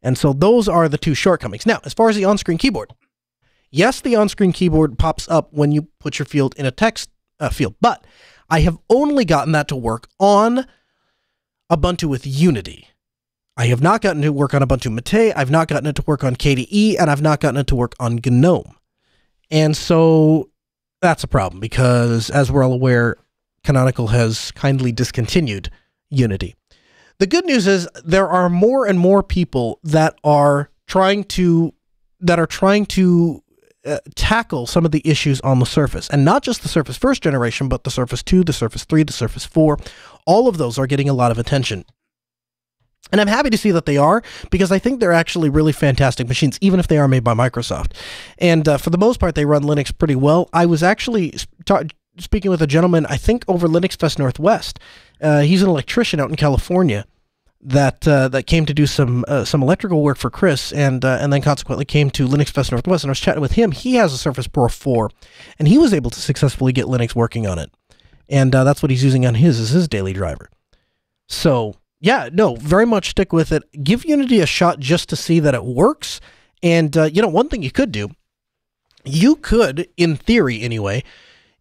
[0.02, 1.66] And so those are the two shortcomings.
[1.66, 2.92] Now, as far as the on-screen keyboard,
[3.74, 7.10] Yes, the on-screen keyboard pops up when you put your field in a text
[7.40, 8.06] uh, field, but
[8.48, 10.68] I have only gotten that to work on
[11.72, 12.86] Ubuntu with Unity.
[13.56, 16.04] I have not gotten it to work on Ubuntu Mate, I've not gotten it to
[16.06, 18.76] work on KDE, and I've not gotten it to work on GNOME.
[19.50, 20.50] And so
[21.02, 23.16] that's a problem because, as we're all aware,
[23.64, 25.68] Canonical has kindly discontinued
[26.10, 26.54] Unity.
[27.18, 31.74] The good news is there are more and more people that are trying to
[32.20, 33.42] that are trying to
[33.84, 37.22] uh, tackle some of the issues on the Surface, and not just the Surface first
[37.22, 39.78] generation, but the Surface 2, the Surface 3, the Surface 4.
[40.26, 41.84] All of those are getting a lot of attention.
[43.12, 46.26] And I'm happy to see that they are because I think they're actually really fantastic
[46.26, 47.92] machines, even if they are made by Microsoft.
[48.38, 50.48] And uh, for the most part, they run Linux pretty well.
[50.52, 51.34] I was actually
[51.66, 51.82] ta-
[52.18, 54.78] speaking with a gentleman, I think over Linux Fest Northwest.
[55.20, 57.06] Uh, he's an electrician out in California
[57.64, 61.18] that uh, that came to do some uh, some electrical work for Chris, and uh,
[61.20, 63.04] and then consequently came to Linux Fest Northwest.
[63.04, 63.72] And I was chatting with him.
[63.72, 65.10] He has a Surface Pro 4,
[65.58, 67.72] and he was able to successfully get Linux working on it,
[68.28, 70.50] and uh, that's what he's using on his as his daily driver.
[71.26, 73.62] So yeah, no, very much stick with it.
[73.82, 76.20] Give Unity a shot just to see that it works.
[76.62, 78.10] And uh, you know, one thing you could do,
[79.04, 81.02] you could, in theory anyway,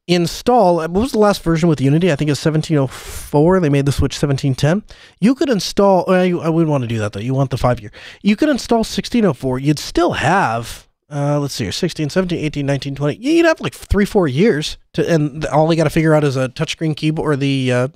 [0.08, 2.12] install what was the last version with unity?
[2.12, 4.84] I think it's 1704 they made the switch 1710
[5.22, 7.22] you could install well, you, i wouldn't want to do that though.
[7.22, 7.92] You want the five year.
[8.22, 12.96] You could install 1604 you'd still have uh, let's see here 16 17 18 19
[12.96, 16.24] 20 you'd have like three four years to and all you got to figure out
[16.24, 17.88] is a touchscreen keyboard or the uh,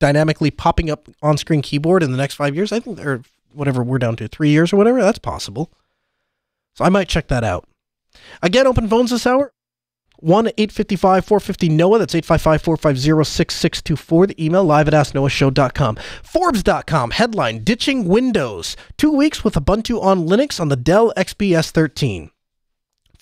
[0.00, 2.72] dynamically popping up on screen keyboard in the next five years.
[2.72, 3.22] I think or
[3.52, 5.70] whatever we're down to three years or whatever that's possible.
[6.74, 7.68] So i might check that out.
[8.42, 9.52] Again open phones this hour
[10.22, 11.98] 1 855 450 NOAH.
[11.98, 14.26] That's 855 450 6624.
[14.28, 15.96] The email live at asknoahshow.com.
[16.22, 18.76] Forbes.com headline Ditching Windows.
[18.96, 22.30] Two weeks with Ubuntu on Linux on the Dell XPS 13.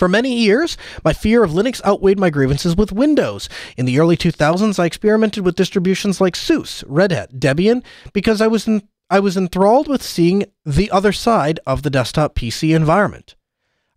[0.01, 3.51] For many years, my fear of Linux outweighed my grievances with Windows.
[3.77, 7.85] In the early 2000s, I experimented with distributions like SUSE, Red Hat, Debian,
[8.15, 8.67] because I was
[9.11, 13.35] I was enthralled with seeing the other side of the desktop PC environment.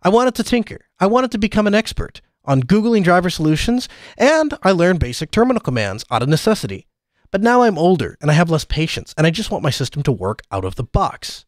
[0.02, 0.80] I wanted to tinker.
[1.00, 5.60] I wanted to become an expert on Googling driver solutions, and I learned basic terminal
[5.60, 6.86] commands out of necessity.
[7.30, 10.02] But now I'm older and I have less patience, and I just want my system
[10.04, 11.44] to work out of the box.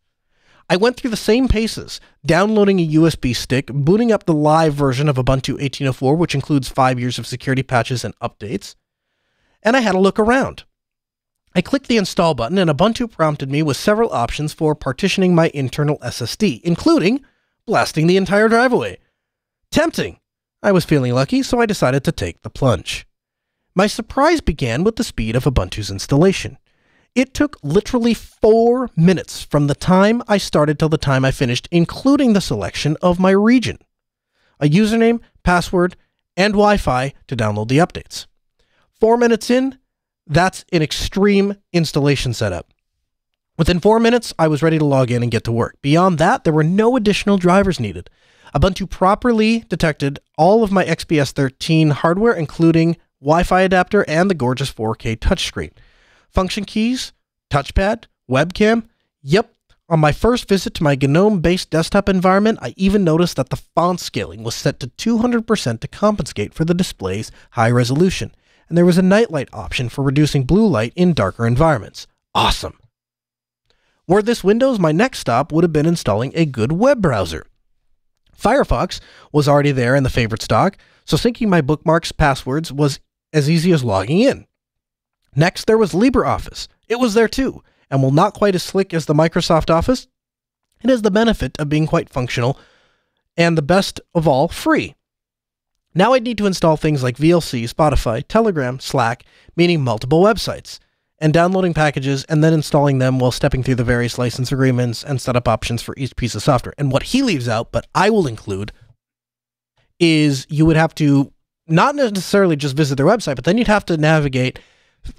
[0.69, 5.09] I went through the same paces, downloading a USB stick, booting up the live version
[5.09, 8.75] of Ubuntu 18.04, which includes five years of security patches and updates,
[9.63, 10.65] and I had a look around.
[11.55, 15.51] I clicked the install button, and Ubuntu prompted me with several options for partitioning my
[15.55, 17.25] internal SSD, including
[17.65, 18.99] blasting the entire drive away.
[19.71, 20.19] Tempting.
[20.63, 23.07] I was feeling lucky, so I decided to take the plunge.
[23.75, 26.59] My surprise began with the speed of Ubuntu's installation.
[27.15, 31.69] It took literally four minutes from the time I started till the time I finished,
[31.71, 33.79] including the selection of my region,
[34.61, 35.97] a username, password,
[36.37, 38.27] and Wi Fi to download the updates.
[39.01, 39.79] Four minutes in,
[40.27, 42.73] that's an extreme installation setup.
[43.59, 45.77] Within four minutes, I was ready to log in and get to work.
[45.81, 48.11] Beyond that, there were no additional drivers needed.
[48.55, 54.35] Ubuntu properly detected all of my XPS 13 hardware, including Wi Fi adapter and the
[54.35, 55.73] gorgeous 4K touchscreen
[56.37, 57.13] function keys,
[57.51, 58.85] touchpad, webcam.
[59.23, 59.55] Yep,
[59.89, 63.57] on my first visit to my GNOME based desktop environment, I even noticed that the
[63.57, 68.35] font scaling was set to 200% to compensate for the display's high resolution,
[68.69, 72.07] and there was a nightlight option for reducing blue light in darker environments.
[72.35, 72.79] Awesome!
[74.07, 77.47] Were this Windows, my next stop would have been installing a good web browser.
[78.41, 79.01] Firefox
[79.33, 83.01] was already there in the favorite stock, so syncing my bookmarks passwords was
[83.33, 84.47] as easy as logging in.
[85.35, 86.69] Next, there was LibreOffice.
[86.89, 90.07] It was there too, and while not quite as slick as the Microsoft Office,
[90.83, 92.59] it has the benefit of being quite functional
[93.37, 94.95] and the best of all, free.
[95.95, 99.25] Now I'd need to install things like VLC, Spotify, Telegram, Slack,
[99.57, 100.79] meaning multiple websites,
[101.19, 105.21] and downloading packages and then installing them while stepping through the various license agreements and
[105.21, 106.75] setup options for each piece of software.
[106.77, 108.73] And what he leaves out, but I will include,
[109.99, 111.33] is you would have to
[111.67, 114.59] not necessarily just visit their website, but then you'd have to navigate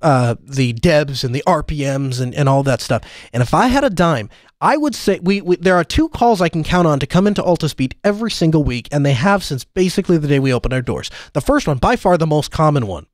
[0.02, 3.04] uh, the debs and the RPMs and, and all that stuff.
[3.34, 4.30] And if I had a dime,
[4.60, 7.28] I would say we, we, there are two calls I can count on to come
[7.28, 10.82] into Altispeed every single week, and they have since basically the day we opened our
[10.82, 11.10] doors.
[11.34, 13.06] The first one, by far the most common one,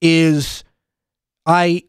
[0.00, 0.64] is
[1.44, 1.84] I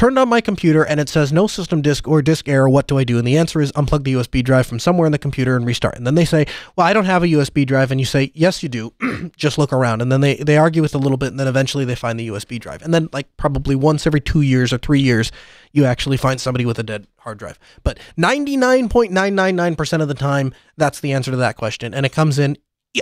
[0.00, 2.70] turned on my computer and it says no system disk or disk error.
[2.70, 3.18] What do I do?
[3.18, 5.94] And the answer is unplug the USB drive from somewhere in the computer and restart.
[5.94, 7.90] And then they say, well, I don't have a USB drive.
[7.90, 8.94] And you say, yes, you do.
[9.36, 10.00] Just look around.
[10.00, 11.26] And then they, they argue with a little bit.
[11.26, 12.80] And then eventually they find the USB drive.
[12.80, 15.32] And then like probably once every two years or three years,
[15.72, 17.58] you actually find somebody with a dead hard drive.
[17.82, 21.92] But 99.999% of the time, that's the answer to that question.
[21.92, 22.56] And it comes in,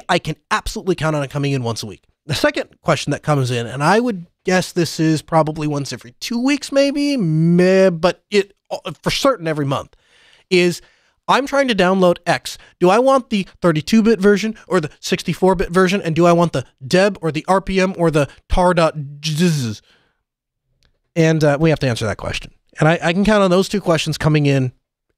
[0.08, 2.02] I can absolutely count on it coming in once a week.
[2.26, 6.12] The second question that comes in, and I would guess this is probably once every
[6.20, 8.54] two weeks, maybe, meh, but it
[9.02, 9.94] for certain every month,
[10.48, 10.80] is
[11.28, 12.56] I'm trying to download X.
[12.80, 16.00] Do I want the 32-bit version or the 64-bit version?
[16.00, 19.82] And do I want the deb or the RPM or the tar.zzz?
[21.14, 22.54] And uh, we have to answer that question.
[22.80, 24.72] And I, I, can count on those two questions coming in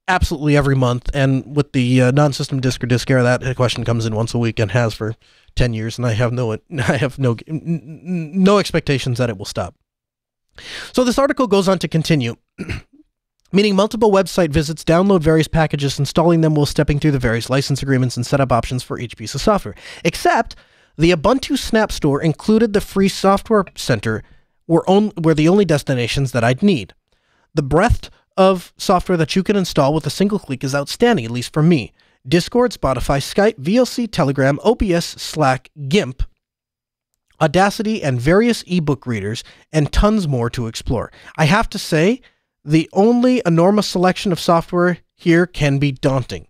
[0.08, 1.08] absolutely every month.
[1.14, 4.38] And with the uh, non-system disk or disk error, that question comes in once a
[4.38, 5.14] week and has for
[5.56, 9.74] 10 years and I have no I have no no expectations that it will stop.
[10.92, 12.36] So this article goes on to continue
[13.52, 17.82] meaning multiple website visits, download various packages, installing them while stepping through the various license
[17.82, 19.74] agreements and setup options for each piece of software.
[20.04, 20.56] Except
[20.96, 24.22] the Ubuntu Snap Store included the free software center
[24.66, 26.94] were, on, were the only destinations that I'd need.
[27.54, 31.30] The breadth of software that you can install with a single click is outstanding, at
[31.30, 31.92] least for me.
[32.26, 36.22] Discord, Spotify, Skype, VLC, Telegram, OBS, Slack, GIMP,
[37.40, 41.10] Audacity, and various ebook readers, and tons more to explore.
[41.36, 42.20] I have to say,
[42.64, 46.46] the only enormous selection of software here can be daunting.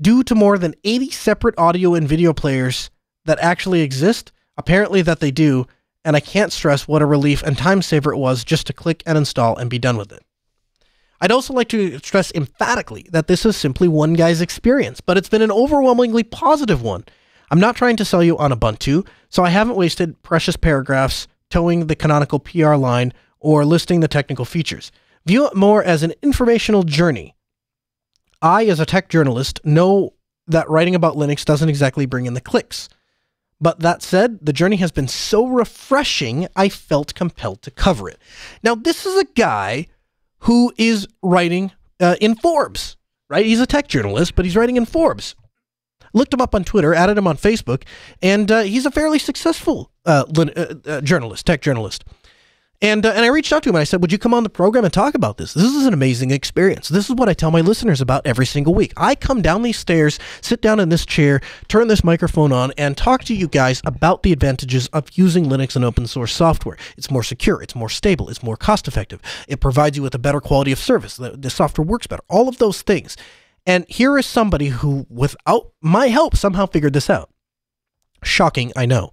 [0.00, 2.90] Due to more than 80 separate audio and video players
[3.26, 5.66] that actually exist, apparently that they do,
[6.04, 9.02] and I can't stress what a relief and time saver it was just to click
[9.04, 10.22] and install and be done with it.
[11.20, 15.28] I'd also like to stress emphatically that this is simply one guy's experience, but it's
[15.28, 17.04] been an overwhelmingly positive one.
[17.50, 21.86] I'm not trying to sell you on Ubuntu, so I haven't wasted precious paragraphs towing
[21.86, 24.92] the canonical PR line or listing the technical features.
[25.26, 27.34] View it more as an informational journey.
[28.40, 30.14] I, as a tech journalist, know
[30.46, 32.88] that writing about Linux doesn't exactly bring in the clicks.
[33.60, 38.18] But that said, the journey has been so refreshing, I felt compelled to cover it.
[38.62, 39.88] Now, this is a guy
[40.40, 42.96] who is writing uh, in Forbes,
[43.28, 43.44] right?
[43.44, 45.34] He's a tech journalist, but he's writing in Forbes.
[46.14, 47.84] Looked him up on Twitter, added him on Facebook,
[48.22, 52.04] and uh, he's a fairly successful uh, uh, uh, journalist, tech journalist.
[52.80, 54.44] And, uh, and I reached out to him and I said, Would you come on
[54.44, 55.52] the program and talk about this?
[55.52, 56.88] This is an amazing experience.
[56.88, 58.92] This is what I tell my listeners about every single week.
[58.96, 62.96] I come down these stairs, sit down in this chair, turn this microphone on, and
[62.96, 66.76] talk to you guys about the advantages of using Linux and open source software.
[66.96, 70.18] It's more secure, it's more stable, it's more cost effective, it provides you with a
[70.20, 73.16] better quality of service, the, the software works better, all of those things.
[73.66, 77.28] And here is somebody who, without my help, somehow figured this out.
[78.22, 79.12] Shocking, I know.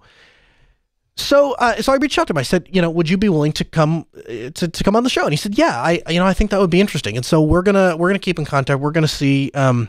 [1.18, 2.38] So, uh, so I reached out to him.
[2.38, 5.02] I said, you know, would you be willing to come uh, to, to come on
[5.02, 5.24] the show?
[5.24, 7.16] And he said, yeah, I, you know, I think that would be interesting.
[7.16, 8.80] And so we're gonna we're gonna keep in contact.
[8.80, 9.88] We're gonna see, um,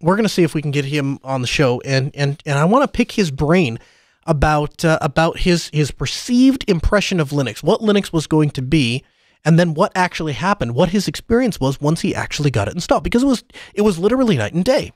[0.00, 1.80] we're gonna see if we can get him on the show.
[1.84, 3.80] And and and I want to pick his brain
[4.24, 9.02] about uh, about his his perceived impression of Linux, what Linux was going to be,
[9.44, 13.02] and then what actually happened, what his experience was once he actually got it installed,
[13.02, 13.42] because it was
[13.74, 14.92] it was literally night and day.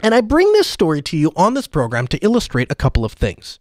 [0.00, 3.12] And I bring this story to you on this program to illustrate a couple of
[3.12, 3.58] things.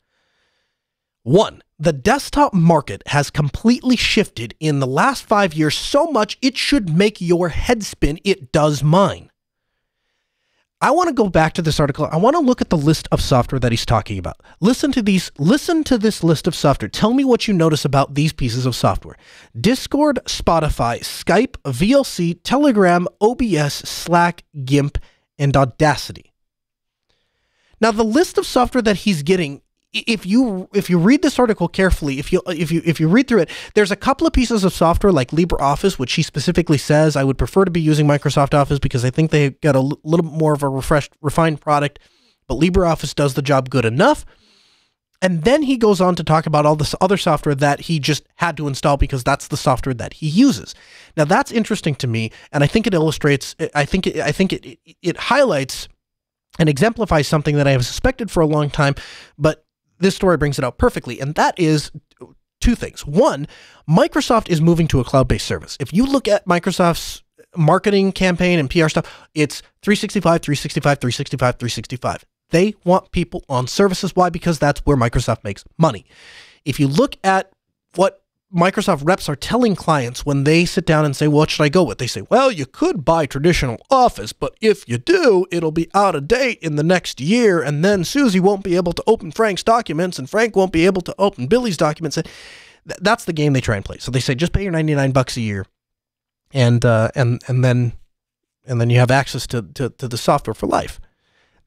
[1.24, 6.58] One, the desktop market has completely shifted in the last five years so much it
[6.58, 8.20] should make your head spin.
[8.24, 9.30] It does mine.
[10.84, 12.10] I want to go back to this article.
[12.12, 14.42] I want to look at the list of software that he's talking about.
[14.62, 16.90] Listen to these, listen to this list of software.
[16.90, 19.16] Tell me what you notice about these pieces of software.
[19.60, 24.98] Discord, Spotify, Skype, VLC, Telegram, OBS, Slack, GIMP,
[25.38, 26.34] and Audacity.
[27.80, 29.62] Now, the list of software that he's getting
[29.94, 33.28] if you if you read this article carefully, if you if you if you read
[33.28, 37.16] through it, there's a couple of pieces of software like LibreOffice, which he specifically says
[37.16, 40.26] I would prefer to be using Microsoft Office because I think they got a little
[40.26, 42.00] more of a refreshed, refined product.
[42.48, 44.26] But LibreOffice does the job good enough.
[45.24, 48.24] And then he goes on to talk about all this other software that he just
[48.38, 50.74] had to install because that's the software that he uses.
[51.16, 53.56] Now that's interesting to me, and I think it illustrates.
[53.76, 55.90] I think it, I think it it highlights
[56.58, 58.96] and exemplifies something that I have suspected for a long time,
[59.38, 59.66] but
[60.02, 61.92] this story brings it out perfectly, and that is
[62.60, 63.06] two things.
[63.06, 63.48] One,
[63.90, 65.78] Microsoft is moving to a cloud based service.
[65.80, 67.24] If you look at Microsoft's
[67.56, 72.26] marketing campaign and PR stuff, it's 365, 365, 365, 365.
[72.50, 74.16] They want people on services.
[74.16, 74.30] Why?
[74.30, 76.06] Because that's where Microsoft makes money.
[76.66, 77.52] If you look at
[77.96, 78.21] what
[78.54, 81.84] Microsoft reps are telling clients when they sit down and say, What should I go
[81.84, 82.00] with?
[82.00, 86.16] They say, Well, you could buy traditional Office, but if you do, it'll be out
[86.16, 87.62] of date in the next year.
[87.62, 91.02] And then Susie won't be able to open Frank's documents, and Frank won't be able
[91.02, 92.18] to open Billy's documents.
[92.86, 94.00] That's the game they try and play.
[94.00, 95.66] So they say, Just pay your 99 bucks a year.
[96.54, 97.94] And, uh, and, and then,
[98.66, 101.00] and then you have access to, to, to the software for life.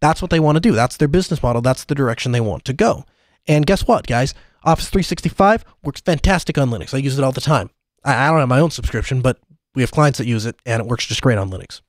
[0.01, 0.73] That's what they want to do.
[0.73, 1.63] That's their business model.
[1.63, 3.07] That's the direction they want to go.
[3.47, 4.35] And guess what, guys?
[4.65, 6.95] Office 365 works fantastic on Linux.
[6.95, 7.71] I use it all the time.
[8.05, 9.39] I, I don't have my own subscription, but
[9.75, 11.83] we have clients that use it, and it works just great on Linux.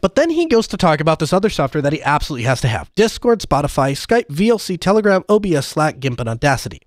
[0.00, 2.68] But then he goes to talk about this other software that he absolutely has to
[2.68, 6.80] have Discord, Spotify, Skype, VLC, Telegram, OBS, Slack, GIMP, and Audacity.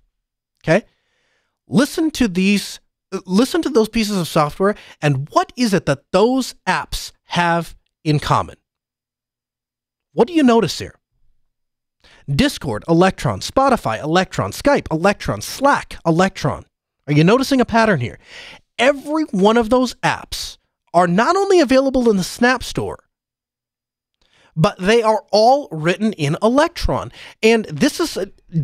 [0.64, 0.86] Okay?
[1.66, 2.80] Listen to these,
[3.26, 8.18] listen to those pieces of software, and what is it that those apps have in
[8.18, 8.56] common?
[10.12, 10.99] What do you notice here?
[12.34, 16.64] Discord, Electron, Spotify, Electron, Skype, Electron, Slack, Electron.
[17.06, 18.18] Are you noticing a pattern here?
[18.78, 20.58] Every one of those apps
[20.94, 22.98] are not only available in the Snap Store,
[24.56, 27.12] but they are all written in Electron.
[27.42, 28.14] And this is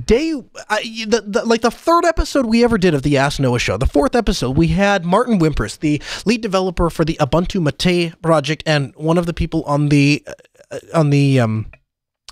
[0.05, 3.77] day, the, the, like the third episode we ever did of the Ask Noah show,
[3.77, 8.63] the fourth episode, we had Martin Wimpress, the lead developer for the Ubuntu Mate project,
[8.67, 10.27] and one of the people on the
[10.71, 11.67] uh, on the um,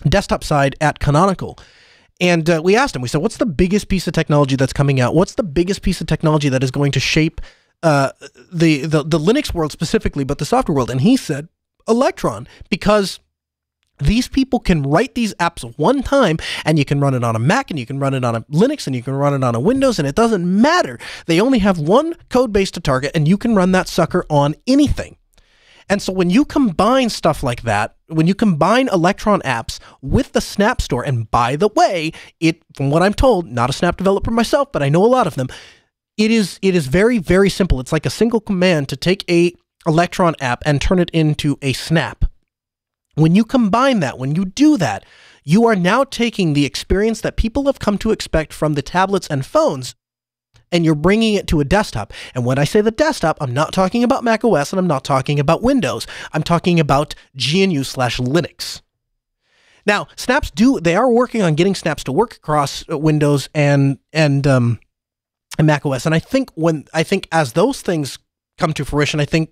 [0.09, 1.59] desktop side at Canonical.
[2.21, 5.01] And uh, we asked him, we said, what's the biggest piece of technology that's coming
[5.01, 5.15] out?
[5.15, 7.41] What's the biggest piece of technology that is going to shape
[7.83, 8.11] uh,
[8.53, 10.91] the, the, the Linux world specifically, but the software world?
[10.91, 11.49] And he said,
[11.89, 13.19] Electron, because
[13.99, 17.39] these people can write these apps one time and you can run it on a
[17.39, 19.55] Mac and you can run it on a Linux and you can run it on
[19.55, 20.99] a Windows and it doesn't matter.
[21.27, 24.55] They only have one code base to target and you can run that sucker on
[24.67, 25.17] anything.
[25.89, 30.41] And so when you combine stuff like that, when you combine Electron apps with the
[30.41, 34.30] Snap Store, and by the way, it from what I'm told, not a Snap developer
[34.30, 35.49] myself, but I know a lot of them,
[36.16, 37.80] it is it is very very simple.
[37.80, 39.53] It's like a single command to take a
[39.87, 42.24] Electron app and turn it into a Snap.
[43.14, 45.05] When you combine that, when you do that,
[45.45, 49.28] you are now taking the experience that people have come to expect from the tablets
[49.28, 49.95] and phones
[50.73, 52.12] and you're bringing it to a desktop.
[52.35, 55.05] And when I say the desktop, I'm not talking about Mac OS and I'm not
[55.05, 56.07] talking about Windows.
[56.33, 58.83] I'm talking about GNU slash Linux.
[59.87, 63.99] Now, snaps do they are working on getting snaps to work across uh, Windows and
[64.12, 64.81] and um
[65.59, 66.07] and Mac OS.
[66.07, 68.19] And I think when I think as those things
[68.59, 69.51] come to fruition, I think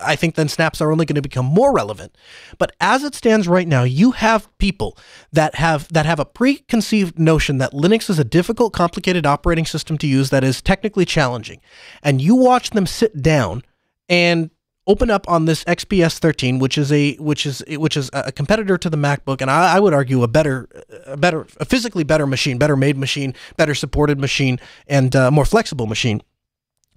[0.00, 2.16] I think then snaps are only going to become more relevant.
[2.58, 4.96] But as it stands right now, you have people
[5.32, 9.98] that have that have a preconceived notion that Linux is a difficult, complicated operating system
[9.98, 11.60] to use that is technically challenging.
[12.02, 13.62] And you watch them sit down
[14.08, 14.50] and
[14.86, 18.76] open up on this XPS 13, which is a which is which is a competitor
[18.78, 20.68] to the MacBook, and I, I, would argue a better,
[21.06, 25.44] a better, a physically better machine, better made machine, better supported machine, and uh, more
[25.44, 26.22] flexible machine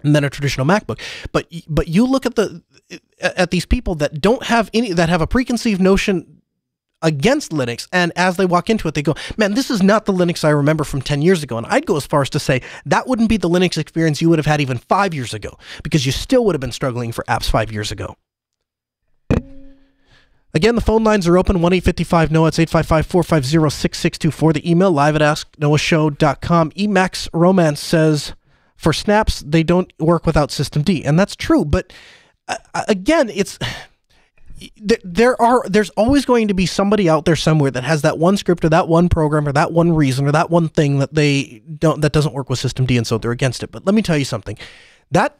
[0.02, 1.00] than a traditional MacBook.
[1.32, 2.62] But but you look at the
[3.20, 6.36] at these people that don't have any that have a preconceived notion
[7.02, 7.86] against Linux.
[7.92, 10.50] And as they walk into it, they go, man, this is not the Linux I
[10.50, 11.58] remember from 10 years ago.
[11.58, 14.28] And I'd go as far as to say that wouldn't be the Linux experience you
[14.30, 17.24] would have had even five years ago, because you still would have been struggling for
[17.24, 18.16] apps five years ago.
[20.54, 22.46] Again, the phone lines are open 1 855 NOAH.
[22.46, 24.52] It's 855 450 6624.
[24.54, 26.70] The email live at asknoahshow.com.
[26.70, 28.34] Emacs Romance says,
[28.76, 31.02] for snaps, they don't work without systemd.
[31.04, 31.64] And that's true.
[31.64, 31.92] But
[32.48, 32.56] uh,
[32.88, 33.58] again, it's
[35.04, 38.36] there are there's always going to be somebody out there somewhere that has that one
[38.36, 41.62] script or that one program or that one reason or that one thing that they
[41.78, 43.70] don't that doesn't work with systemd and so they're against it.
[43.70, 44.56] But let me tell you something.
[45.10, 45.38] That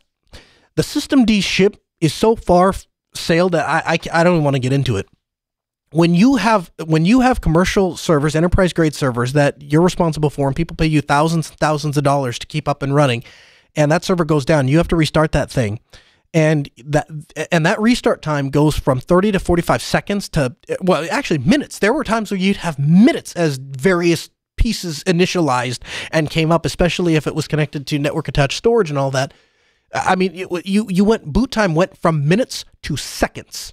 [0.74, 2.74] the systemd ship is so far
[3.14, 5.09] sailed that I I, I don't even want to get into it.
[5.93, 10.47] When you have when you have commercial servers, enterprise grade servers that you're responsible for
[10.49, 13.22] and people pay you thousands and thousands of dollars to keep up and running
[13.76, 15.78] and that server goes down, you have to restart that thing.
[16.34, 17.09] And that
[17.53, 21.78] and that restart time goes from 30 to 45 seconds to well actually minutes.
[21.78, 25.80] There were times where you'd have minutes as various pieces initialized
[26.11, 29.32] and came up especially if it was connected to network attached storage and all that.
[29.95, 33.72] I mean you you went boot time went from minutes to seconds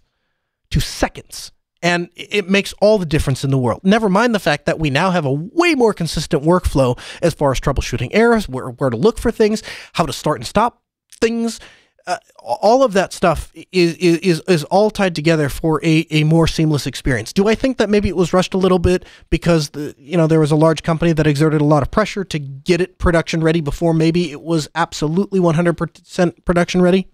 [0.70, 1.53] to seconds
[1.84, 3.82] and it makes all the difference in the world.
[3.84, 7.52] Never mind the fact that we now have a way more consistent workflow as far
[7.52, 9.62] as troubleshooting errors, where, where to look for things,
[9.94, 10.82] how to start and stop
[11.22, 11.60] things
[12.06, 16.48] uh, all of that stuff is, is is all tied together for a, a more
[16.48, 17.32] seamless experience.
[17.32, 20.28] Do I think that maybe it was rushed a little bit because the you know
[20.28, 23.42] there was a large company that exerted a lot of pressure to get it production
[23.42, 27.08] ready before maybe it was absolutely 100% production ready?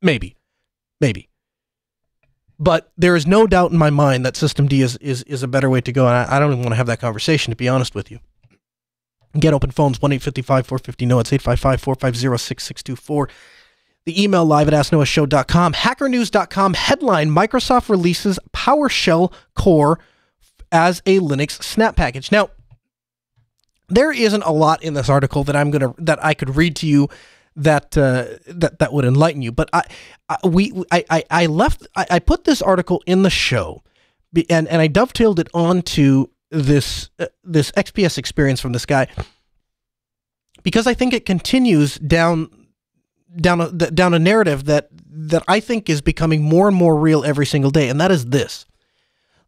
[0.00, 0.36] Maybe.
[1.00, 1.28] Maybe.
[2.58, 5.68] But there is no doubt in my mind that systemd is is, is a better
[5.68, 7.68] way to go and I, I don't even want to have that conversation to be
[7.68, 8.20] honest with you.
[9.38, 13.28] Get open phones 1 855 450 no it's 855 450 6624
[14.06, 15.74] the email live at asknoahshow.com.
[15.74, 19.98] Hackernews.com headline Microsoft releases PowerShell Core
[20.70, 22.30] as a Linux snap package.
[22.30, 22.50] Now,
[23.88, 26.86] there isn't a lot in this article that I'm gonna that I could read to
[26.86, 27.08] you
[27.56, 29.50] that uh, that that would enlighten you.
[29.50, 29.82] But I,
[30.28, 33.82] I we I, I, left I, I, put this article in the show,
[34.48, 39.08] and and I dovetailed it onto this uh, this XPS experience from this guy
[40.62, 42.50] because I think it continues down
[43.36, 47.24] down a down a narrative that that I think is becoming more and more real
[47.24, 48.66] every single day, and that is this.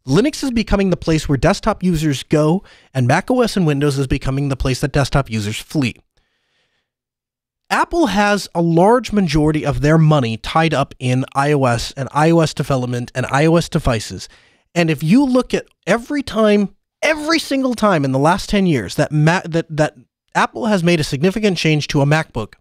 [0.07, 4.49] Linux is becoming the place where desktop users go, and macOS and Windows is becoming
[4.49, 5.95] the place that desktop users flee.
[7.69, 13.11] Apple has a large majority of their money tied up in iOS and iOS development
[13.13, 14.27] and iOS devices.
[14.73, 18.95] And if you look at every time, every single time in the last 10 years
[18.95, 19.95] that Ma- that that
[20.33, 22.53] Apple has made a significant change to a MacBook,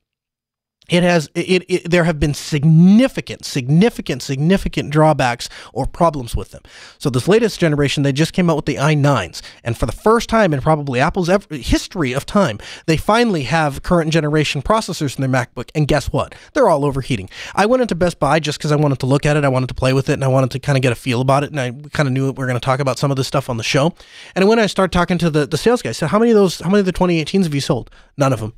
[0.88, 6.62] it has it, it, there have been significant significant significant drawbacks or problems with them.
[6.98, 10.28] So this latest generation they just came out with the i9s and for the first
[10.28, 15.30] time in probably apple's ever, history of time they finally have current generation processors in
[15.30, 15.70] their macbook.
[15.74, 16.34] And guess what?
[16.54, 17.28] They're all overheating.
[17.54, 19.44] I went into best buy just because i wanted to look at it.
[19.44, 21.20] I wanted to play with it and i wanted to kind of get a feel
[21.20, 21.50] about it.
[21.50, 23.50] And i kind of knew we were going to talk about some of this stuff
[23.50, 23.94] on the show.
[24.34, 26.36] And when i started talking to the, the sales guy i said how many of
[26.36, 27.90] those how many of the 2018s have you sold?
[28.16, 28.54] None of them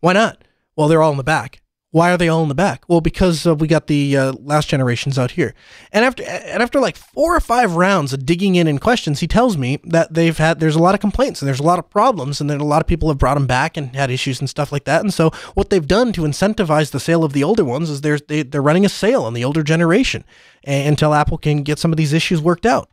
[0.00, 0.44] why not?
[0.76, 1.59] Well they're all in the back
[1.92, 2.84] why are they all in the back?
[2.88, 5.54] Well, because uh, we got the uh, last generations out here.
[5.92, 9.26] And after and after like four or five rounds of digging in and questions, he
[9.26, 11.90] tells me that they've had there's a lot of complaints and there's a lot of
[11.90, 14.48] problems and then a lot of people have brought them back and had issues and
[14.48, 15.02] stuff like that.
[15.02, 18.20] And so what they've done to incentivize the sale of the older ones is they're
[18.20, 20.24] they, they're running a sale on the older generation
[20.64, 22.88] until Apple can get some of these issues worked out.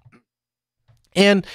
[1.16, 1.46] And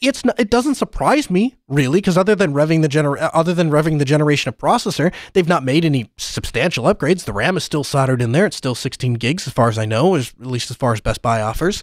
[0.00, 3.70] it's not, it doesn't surprise me really because other than revving the gener- other than
[3.70, 7.24] revving the generation of processor, they've not made any substantial upgrades.
[7.24, 9.86] The RAM is still soldered in there; it's still 16 gigs as far as I
[9.86, 11.82] know, as, at least as far as Best Buy offers.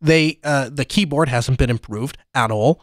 [0.00, 2.82] They uh, the keyboard hasn't been improved at all,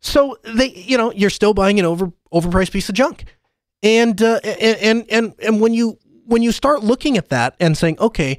[0.00, 3.24] so they you know you're still buying an over overpriced piece of junk,
[3.82, 7.98] and uh, and and and when you when you start looking at that and saying,
[7.98, 8.38] okay,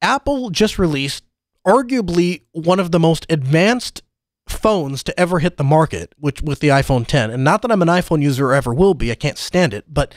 [0.00, 1.24] Apple just released
[1.66, 4.02] arguably one of the most advanced
[4.48, 7.30] phones to ever hit the market, which with the iPhone 10.
[7.30, 9.84] And not that I'm an iPhone user or ever will be, I can't stand it,
[9.88, 10.14] but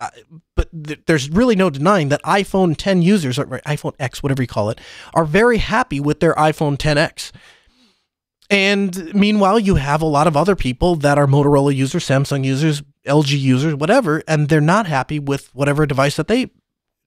[0.00, 0.10] uh,
[0.56, 4.48] but th- there's really no denying that iPhone 10 users, or iPhone X, whatever you
[4.48, 4.80] call it,
[5.14, 7.30] are very happy with their iPhone 10X.
[8.50, 12.82] And meanwhile, you have a lot of other people that are Motorola users, Samsung users,
[13.06, 16.50] LG users, whatever, and they're not happy with whatever device that they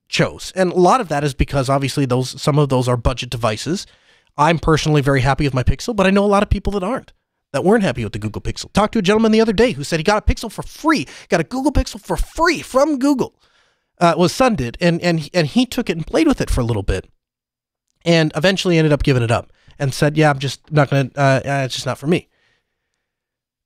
[0.10, 0.52] chose.
[0.56, 3.86] And a lot of that is because obviously those some of those are budget devices.
[4.38, 6.84] I'm personally very happy with my Pixel, but I know a lot of people that
[6.84, 7.14] aren't
[7.54, 8.72] that weren't happy with the Google Pixel.
[8.74, 11.08] Talked to a gentleman the other day who said he got a Pixel for free,
[11.30, 13.36] got a Google Pixel for free from Google.
[14.00, 16.62] Uh, well, son did, and and and he took it and played with it for
[16.62, 17.10] a little bit,
[18.06, 21.10] and eventually ended up giving it up and said, "Yeah, I'm just not gonna.
[21.16, 22.28] Uh, uh it's just not for me."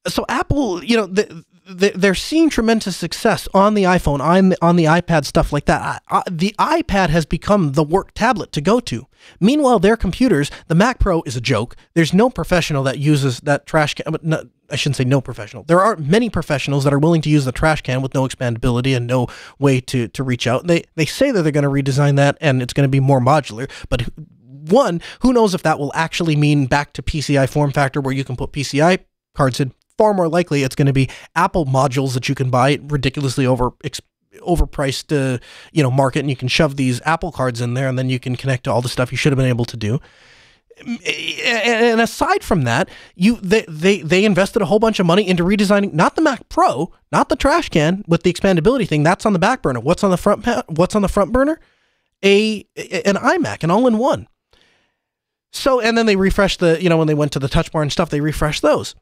[0.08, 1.44] So Apple, you know, the,
[1.76, 6.04] they're seeing tremendous success on the iPhone, on the, on the iPad, stuff like that.
[6.30, 9.08] The iPad has become the work tablet to go to.
[9.40, 11.76] Meanwhile, their computers, the Mac Pro is a joke.
[11.94, 14.16] There's no professional that uses that trash can.
[14.22, 15.64] No, I shouldn't say no professional.
[15.64, 18.96] There are many professionals that are willing to use the trash can with no expandability
[18.96, 19.28] and no
[19.60, 20.68] way to, to reach out.
[20.68, 23.20] They, they say that they're going to redesign that and it's going to be more
[23.20, 24.04] modular, but
[24.70, 28.24] one, who knows if that will actually mean back to PCI form factor where you
[28.24, 29.00] can put PCI
[29.36, 32.80] cards in far more likely it's going to be Apple modules that you can buy
[32.84, 33.72] ridiculously over
[34.40, 35.38] overpriced uh,
[35.72, 38.20] you know market and you can shove these Apple cards in there and then you
[38.20, 40.00] can connect to all the stuff you should have been able to do.
[40.84, 45.44] And aside from that, you they, they they invested a whole bunch of money into
[45.44, 49.04] redesigning not the Mac Pro, not the trash can with the expandability thing.
[49.04, 49.80] That's on the back burner.
[49.80, 50.46] What's on the front?
[50.68, 51.60] What's on the front burner?
[52.24, 54.28] A an iMac, an all-in-one.
[55.52, 57.84] So and then they refreshed the you know when they went to the Touch Bar
[57.84, 58.96] and stuff, they refreshed those.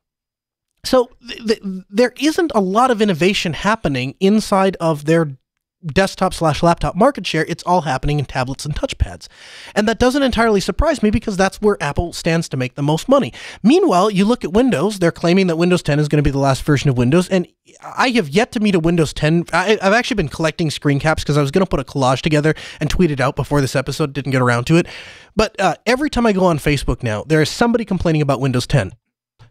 [0.84, 5.38] So th- th- there isn't a lot of innovation happening inside of their
[5.86, 7.46] desktop slash laptop market share.
[7.48, 9.28] It's all happening in tablets and touchpads.
[9.76, 13.08] And that doesn't entirely surprise me because that's where Apple stands to make the most
[13.08, 13.34] money.
[13.64, 16.40] Meanwhile, you look at Windows, they're claiming that Windows 10 is going to be the
[16.40, 17.30] last version of Windows.
[17.30, 17.48] And
[17.82, 19.46] I have yet to meet a Windows 10.
[19.54, 22.22] I, have actually been collecting screen caps because I was going to put a collage
[22.22, 24.14] together and tweet it out before this episode.
[24.14, 24.88] Didn't get around to it.
[25.36, 28.68] But uh, every time I go on Facebook now, there is somebody complaining about Windows
[28.68, 28.94] 10.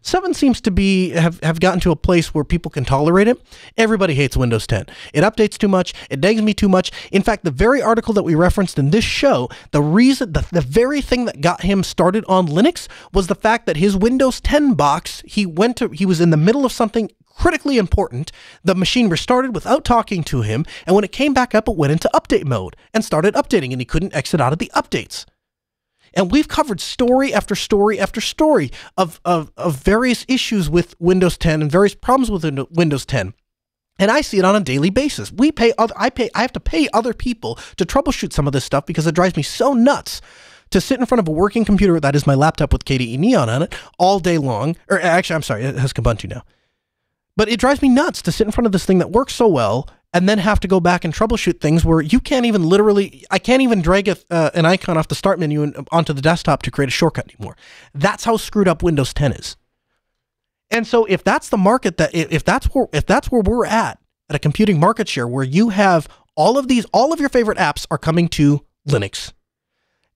[0.01, 3.41] Seven seems to be have, have gotten to a place where people can tolerate it.
[3.77, 4.85] Everybody hates Windows 10.
[5.13, 5.93] It updates too much.
[6.09, 6.91] It nags me too much.
[7.11, 10.61] In fact, the very article that we referenced in this show, the reason, the, the
[10.61, 14.73] very thing that got him started on Linux was the fact that his Windows 10
[14.73, 18.31] box, he went to, he was in the middle of something critically important.
[18.63, 21.91] The machine restarted without talking to him, and when it came back up, it went
[21.91, 25.25] into update mode and started updating, and he couldn't exit out of the updates.
[26.19, 31.37] And we've covered story after story after story of, of, of various issues with Windows
[31.37, 33.33] 10 and various problems with Windows 10.
[33.99, 35.31] And I see it on a daily basis.
[35.31, 38.51] We pay other, I pay I have to pay other people to troubleshoot some of
[38.51, 40.19] this stuff because it drives me so nuts
[40.71, 43.49] to sit in front of a working computer that is my laptop with KDE Neon
[43.49, 44.75] on it all day long.
[44.89, 46.43] Or actually, I'm sorry, it has Kubuntu now.
[47.37, 49.47] But it drives me nuts to sit in front of this thing that works so
[49.47, 53.25] well and then have to go back and troubleshoot things where you can't even literally
[53.29, 56.21] I can't even drag a, uh, an icon off the start menu and onto the
[56.21, 57.55] desktop to create a shortcut anymore.
[57.93, 59.55] That's how screwed up Windows 10 is.
[60.71, 63.99] And so if that's the market that if that's where if that's where we're at
[64.29, 67.57] at a computing market share where you have all of these all of your favorite
[67.57, 69.33] apps are coming to Linux.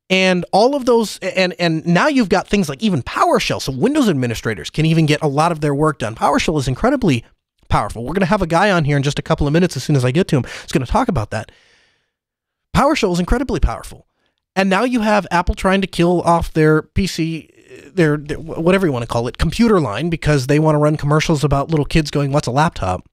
[0.09, 3.61] And all of those and and now you've got things like even PowerShell.
[3.61, 6.15] So Windows administrators can even get a lot of their work done.
[6.15, 7.23] PowerShell is incredibly
[7.74, 8.03] powerful.
[8.03, 9.84] We're going to have a guy on here in just a couple of minutes as
[9.84, 10.43] soon as I get to him.
[10.61, 11.51] He's going to talk about that.
[12.76, 14.05] PowerShell is incredibly powerful.
[14.55, 17.49] And now you have Apple trying to kill off their PC,
[17.95, 20.97] their, their whatever you want to call it, computer line because they want to run
[20.97, 23.09] commercials about little kids going, "What's a laptop?"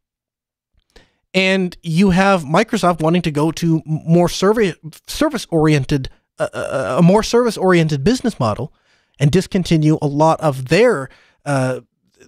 [1.32, 4.74] And you have Microsoft wanting to go to more service
[5.06, 8.74] service oriented, uh, uh, uh, a more service oriented business model,
[9.18, 11.08] and discontinue a lot of their
[11.46, 11.80] uh,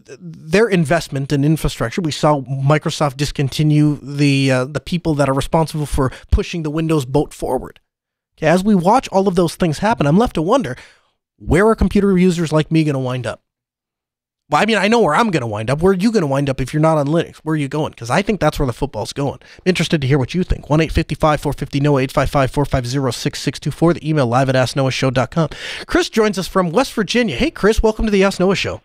[0.06, 2.00] their investment in infrastructure.
[2.00, 7.04] We saw Microsoft discontinue the uh, the people that are responsible for pushing the Windows
[7.04, 7.80] boat forward.
[8.38, 10.76] Okay, as we watch all of those things happen, I'm left to wonder
[11.36, 13.42] where are computer users like me going to wind up?
[14.48, 15.80] Well, I mean, I know where I'm going to wind up.
[15.80, 17.36] Where are you going to wind up if you're not on Linux?
[17.38, 17.90] Where are you going?
[17.92, 19.38] Because I think that's where the football's going.
[19.42, 20.68] I'm interested to hear what you think.
[20.68, 23.94] 1 855 450 NOAH 855 450 6624.
[23.94, 25.48] The email live at AskNoahShow.com.
[25.86, 27.36] Chris joins us from West Virginia.
[27.36, 28.82] Hey, Chris, welcome to the Ask Noah Show.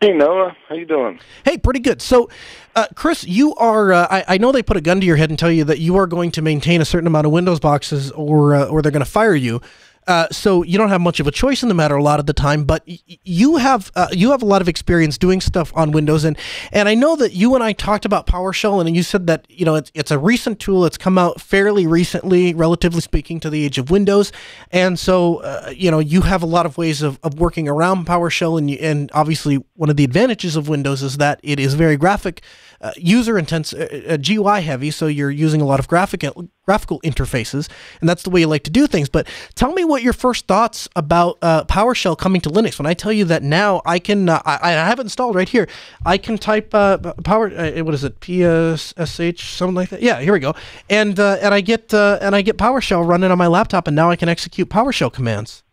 [0.00, 1.18] Hey Noah, how you doing?
[1.44, 2.00] Hey, pretty good.
[2.00, 2.30] So,
[2.76, 3.92] uh, Chris, you are.
[3.92, 5.80] Uh, I, I, know they put a gun to your head and tell you that
[5.80, 8.92] you are going to maintain a certain amount of Windows boxes, or uh, or they're
[8.92, 9.60] going to fire you.
[10.08, 12.24] Uh, so you don't have much of a choice in the matter a lot of
[12.24, 15.90] the time, but you have uh, you have a lot of experience doing stuff on
[15.90, 16.38] Windows, and
[16.72, 19.66] and I know that you and I talked about PowerShell, and you said that you
[19.66, 20.86] know it's it's a recent tool.
[20.86, 24.32] It's come out fairly recently, relatively speaking, to the age of Windows,
[24.70, 28.06] and so uh, you know you have a lot of ways of, of working around
[28.06, 31.74] PowerShell, and you, and obviously one of the advantages of Windows is that it is
[31.74, 32.42] very graphic
[32.80, 36.24] uh, user intense, uh, uh GUI heavy, so you're using a lot of graphic
[36.64, 37.68] graphical interfaces,
[38.00, 39.08] and that's the way you like to do things.
[39.08, 42.78] But tell me what your first thoughts about uh, PowerShell coming to Linux.
[42.78, 45.48] When I tell you that now I can, uh, I, I, have it installed right
[45.48, 45.66] here.
[46.06, 47.48] I can type uh, power.
[47.48, 48.20] what is it?
[48.20, 50.02] PSSH, something like that.
[50.02, 50.54] Yeah, here we go.
[50.88, 54.16] And and I get and I get PowerShell running on my laptop, and now I
[54.16, 55.64] can execute PowerShell commands.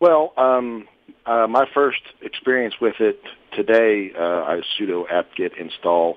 [0.00, 0.88] Well, um,
[1.26, 3.20] my first experience with it
[3.52, 6.16] today, uh, I sudo apt-get install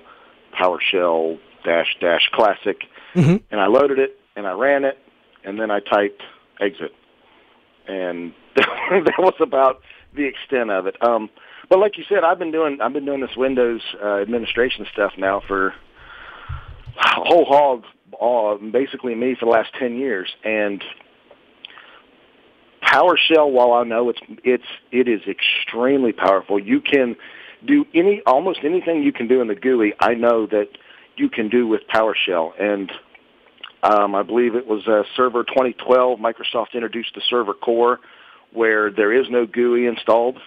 [0.58, 2.82] PowerShell dash dash classic,
[3.14, 3.36] mm-hmm.
[3.50, 4.98] and I loaded it and I ran it,
[5.44, 6.22] and then I typed
[6.60, 6.92] exit,
[7.86, 9.80] and that was about
[10.14, 10.96] the extent of it.
[11.02, 11.30] Um,
[11.68, 15.12] but like you said, I've been doing I've been doing this Windows uh, administration stuff
[15.16, 15.74] now for
[16.96, 20.82] whole hog, all, basically me for the last ten years, and
[22.94, 27.16] PowerShell, while I know it's it's it is extremely powerful, you can
[27.66, 29.94] do any almost anything you can do in the GUI.
[29.98, 30.68] I know that
[31.16, 32.92] you can do with PowerShell, and
[33.82, 36.20] um, I believe it was uh, Server 2012.
[36.20, 37.98] Microsoft introduced the Server Core,
[38.52, 40.38] where there is no GUI installed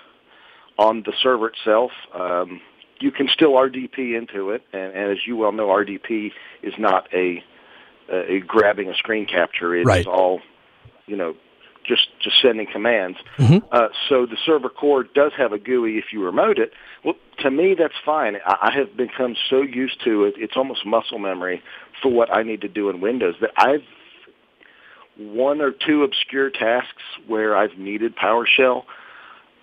[0.77, 1.91] on the server itself.
[2.13, 2.61] Um,
[2.99, 6.31] you can still RDP into it, and, and as you well know, RDP
[6.63, 7.43] is not a,
[8.09, 9.75] a grabbing a screen capture.
[9.75, 10.01] It right.
[10.01, 10.41] is all,
[11.07, 11.35] you know,
[11.87, 13.17] just just sending commands.
[13.37, 13.65] Mm-hmm.
[13.71, 16.73] Uh, so the server core does have a GUI if you remote it.
[17.03, 18.37] Well, to me that's fine.
[18.45, 21.61] I, I have become so used to it; it's almost muscle memory
[22.01, 23.83] for what I need to do in Windows that I've
[25.17, 28.83] one or two obscure tasks where I've needed PowerShell.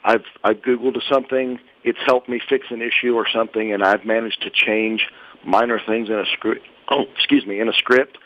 [0.05, 4.43] I've I've googled something, it's helped me fix an issue or something, and I've managed
[4.43, 5.09] to change
[5.47, 6.67] minor things in a script.
[6.91, 8.19] Oh, excuse me, in a script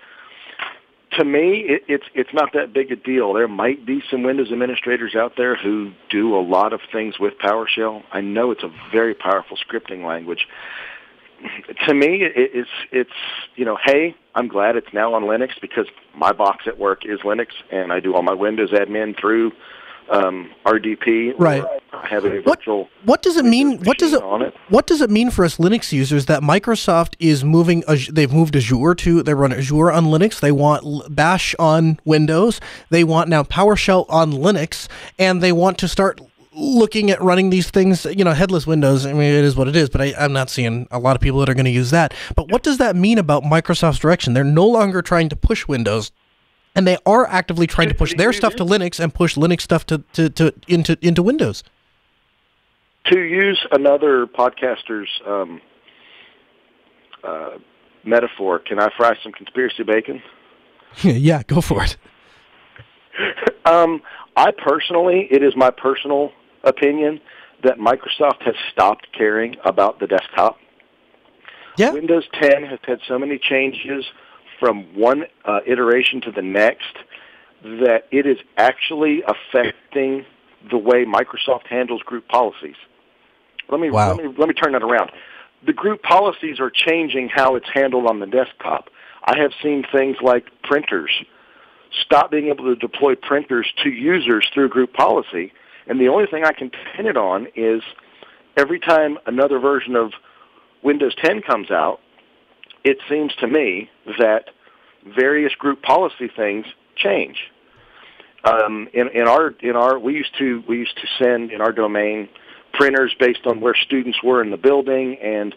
[1.13, 3.33] to me, it, it's it's not that big a deal.
[3.33, 7.39] There might be some Windows administrators out there who do a lot of things with
[7.39, 8.03] PowerShell.
[8.13, 10.47] I know it's a very powerful scripting language.
[11.87, 13.11] To me, it, it's it's
[13.57, 17.21] you know, hey, I'm glad it's now on Linux because my box at work is
[17.21, 19.53] Linux, and I do all my Windows admin through
[20.11, 21.35] um, RDP.
[21.39, 21.65] Right.
[22.05, 22.81] Have a virtual.
[22.81, 23.79] What, what does it mean?
[23.85, 27.45] What does it, it, What does it mean for us Linux users that Microsoft is
[27.45, 27.83] moving?
[28.11, 29.23] They've moved Azure to.
[29.23, 30.41] They run Azure on Linux.
[30.41, 32.61] They want Bash on Windows.
[32.91, 34.89] They want now PowerShell on Linux,
[35.19, 36.21] and they want to start
[36.59, 39.07] looking at running these things, you know, headless Windows.
[39.07, 41.23] I mean, it is what it is, but I, am not seeing a lot of
[41.23, 42.13] people that are going to use that.
[42.35, 44.35] But what does that mean about Microsoft's direction?
[44.35, 46.11] They're no longer trying to push Windows
[46.79, 49.85] and they are actively trying to push their stuff to Linux and push Linux stuff
[49.87, 51.65] to, to, to into into Windows.
[53.07, 55.61] To use another podcaster's um,
[57.25, 57.59] uh,
[58.05, 60.23] metaphor, can I fry some conspiracy bacon?
[61.03, 61.97] yeah, go for it.
[63.65, 64.01] um,
[64.37, 66.31] I personally, it is my personal
[66.63, 67.21] opinion
[67.65, 70.59] that Microsoft has stopped caring about the desktop.
[71.77, 71.91] Yeah.
[71.91, 74.05] Windows 10 has had so many changes
[74.59, 76.97] from one uh, iteration to the next
[77.63, 80.25] that it is actually affecting
[80.71, 82.77] the way Microsoft handles group policies.
[83.69, 84.15] Let me wow.
[84.15, 85.11] let me let me turn that around.
[85.67, 88.89] The group policies are changing how it's handled on the desktop.
[89.25, 91.11] I have seen things like printers
[92.05, 95.53] stop being able to deploy printers to users through group policy,
[95.87, 97.83] and the only thing I can pin it on is
[98.57, 100.13] every time another version of
[100.83, 102.01] Windows 10 comes out,
[102.89, 104.47] it seems to me that
[105.05, 106.67] various group policy things
[106.97, 107.37] change.
[108.45, 111.73] Um, in, in our in our we used to we used to send in our
[111.73, 112.29] domain
[112.73, 115.55] printers based on where students were in the building and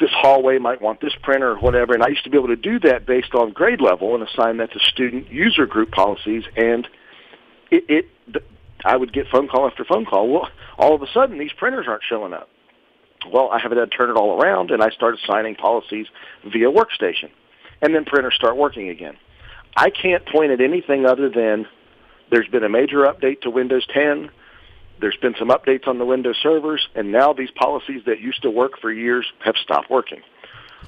[0.00, 1.94] this hallway might want this printer or whatever.
[1.94, 4.56] And I used to be able to do that based on grade level and assign
[4.56, 6.42] that to student user group policies.
[6.56, 6.88] And
[7.70, 8.44] it, it
[8.84, 10.28] I would get phone call after phone call.
[10.28, 12.48] Well all of a sudden these printers aren't showing up
[13.32, 16.06] well, I have to turn it all around, and I start assigning policies
[16.44, 17.30] via workstation.
[17.82, 19.16] And then printers start working again.
[19.76, 21.66] I can't point at anything other than
[22.30, 24.30] there's been a major update to Windows 10.
[25.00, 28.50] There's been some updates on the Windows servers, and now these policies that used to
[28.50, 30.20] work for years have stopped working.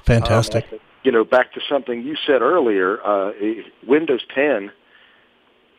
[0.05, 0.65] Fantastic.
[0.71, 3.33] Um, you know, back to something you said earlier, uh,
[3.85, 4.71] Windows 10.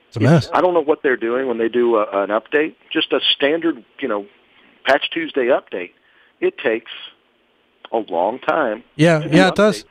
[0.09, 0.49] It's a mess.
[0.53, 2.77] I don't know what they're doing when they do a, an update.
[2.93, 4.27] Just a standard, you know,
[4.87, 5.93] Patch Tuesday update
[6.41, 6.91] it takes
[7.93, 8.85] a long time.
[8.97, 9.85] Yeah, yeah, it does.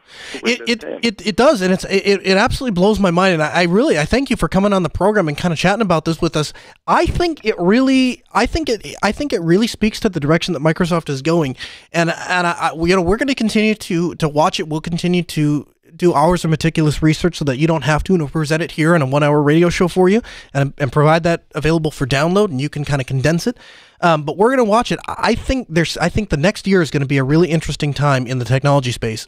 [0.43, 3.33] It, it, it, it does, and it's it, it absolutely blows my mind.
[3.33, 5.57] And I, I really I thank you for coming on the program and kind of
[5.57, 6.53] chatting about this with us.
[6.85, 10.53] I think it really I think it I think it really speaks to the direction
[10.53, 11.55] that Microsoft is going,
[11.91, 14.67] and and I, I you know we're going to continue to to watch it.
[14.69, 15.67] We'll continue to
[15.97, 18.95] do hours of meticulous research so that you don't have to and present it here
[18.95, 20.21] in a one hour radio show for you
[20.53, 23.57] and, and provide that available for download and you can kind of condense it
[24.01, 24.99] um, but we're going to watch it.
[25.07, 25.97] I think there's.
[25.97, 28.45] I think the next year is going to be a really interesting time in the
[28.45, 29.27] technology space,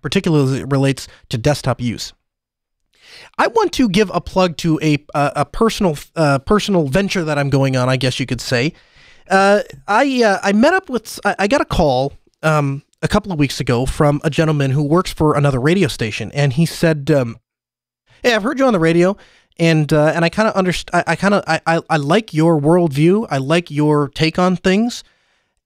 [0.00, 2.12] particularly as it relates to desktop use.
[3.38, 7.38] I want to give a plug to a a, a personal uh, personal venture that
[7.38, 7.88] I'm going on.
[7.88, 8.72] I guess you could say.
[9.28, 11.18] Uh, I uh, I met up with.
[11.24, 14.82] I, I got a call um, a couple of weeks ago from a gentleman who
[14.82, 17.38] works for another radio station, and he said, um,
[18.20, 19.16] "Hey, I've heard you on the radio,
[19.58, 21.04] and uh, and I kind of understand.
[21.06, 23.28] I, I kind of I, I, I like your worldview.
[23.30, 25.04] I like your take on things.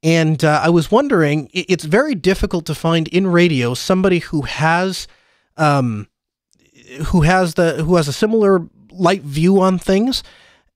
[0.03, 5.07] And uh, I was wondering, it's very difficult to find in radio somebody who has,
[5.59, 6.09] um,
[7.09, 10.23] who has the who has a similar light view on things,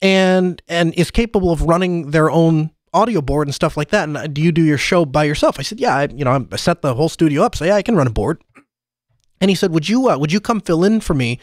[0.02, 4.04] and and is capable of running their own audio board and stuff like that.
[4.04, 5.58] And uh, do you do your show by yourself?
[5.58, 5.96] I said, yeah.
[5.96, 8.10] I, you know, I set the whole studio up, so yeah, I can run a
[8.10, 8.42] board.
[9.40, 11.40] And he said, would you uh, would you come fill in for me?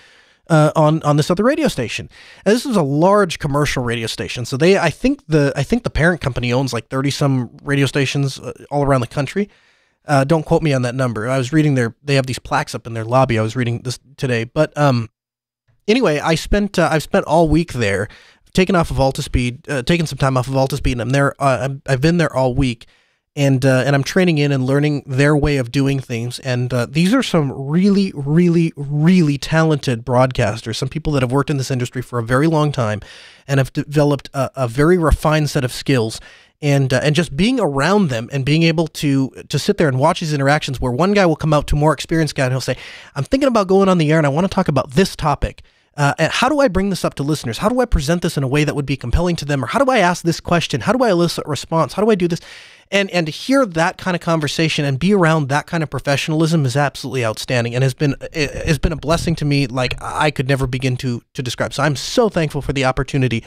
[0.52, 2.10] uh, on on this other radio station.
[2.46, 5.84] And this is a large commercial radio station, so they I think the I think
[5.84, 9.50] the parent company owns like thirty some radio stations uh, all around the country.
[10.06, 11.30] Uh, don't quote me on that number.
[11.30, 13.40] I was reading their they have these plaques up in their lobby.
[13.40, 15.10] I was reading this today, but um,
[15.88, 18.10] anyway, I spent uh, I've spent all week there,
[18.54, 21.34] taken off of Altispeed, uh, taken some time off of Altispeed, and I'm there.
[21.40, 22.88] Uh, I've been there all week
[23.36, 26.40] and uh, and I'm training in and learning their way of doing things.
[26.40, 30.76] And uh, these are some really, really, really talented broadcasters.
[30.76, 33.00] Some people that have worked in this industry for a very long time
[33.48, 36.20] and have developed a, a very refined set of skills.
[36.62, 39.98] And uh, and just being around them and being able to to sit there and
[39.98, 42.62] watch these interactions, where one guy will come out to more experienced guy and he'll
[42.62, 42.78] say,
[43.16, 45.64] "I'm thinking about going on the air and I want to talk about this topic."
[45.98, 47.58] Uh, how do I bring this up to listeners?
[47.58, 49.64] How do I present this in a way that would be compelling to them?
[49.64, 50.82] Or how do I ask this question?
[50.82, 51.94] How do I elicit response?
[51.94, 52.40] How do I do this?
[52.92, 56.66] and and to hear that kind of conversation and be around that kind of professionalism
[56.66, 60.48] is absolutely outstanding and has been has been a blessing to me like I could
[60.48, 61.74] never begin to to describe.
[61.74, 63.44] So I'm so thankful for the opportunity.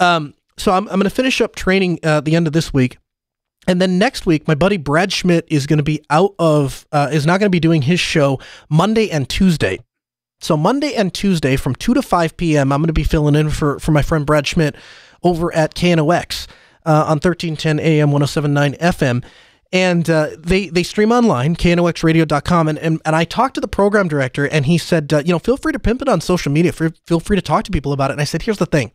[0.00, 2.98] Um, so I'm I'm going to finish up training uh, the end of this week.
[3.66, 7.10] And then next week, my buddy Brad Schmidt is going to be out of, uh,
[7.12, 9.78] is not going to be doing his show Monday and Tuesday.
[10.40, 13.50] So Monday and Tuesday from 2 to 5 p.m., I'm going to be filling in
[13.50, 14.76] for, for my friend Brad Schmidt
[15.22, 16.46] over at KNOX
[16.86, 19.24] uh, on 1310 AM, 1079 FM.
[19.70, 22.68] And uh, they, they stream online, knoxradio.com.
[22.68, 25.38] And, and, and I talked to the program director, and he said, uh, you know,
[25.38, 26.72] feel free to pimp it on social media.
[26.72, 28.12] Feel free to talk to people about it.
[28.14, 28.92] And I said, here's the thing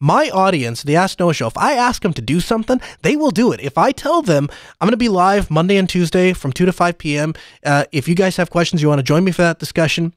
[0.00, 3.30] my audience, the Ask Noah Show, if I ask them to do something, they will
[3.30, 3.60] do it.
[3.60, 4.48] If I tell them
[4.80, 7.34] I'm going to be live Monday and Tuesday from 2 to 5 p.m.,
[7.64, 10.14] uh, if you guys have questions, you want to join me for that discussion,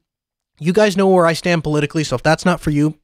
[0.61, 2.03] you guys know where I stand politically.
[2.03, 2.97] So if that's not for you,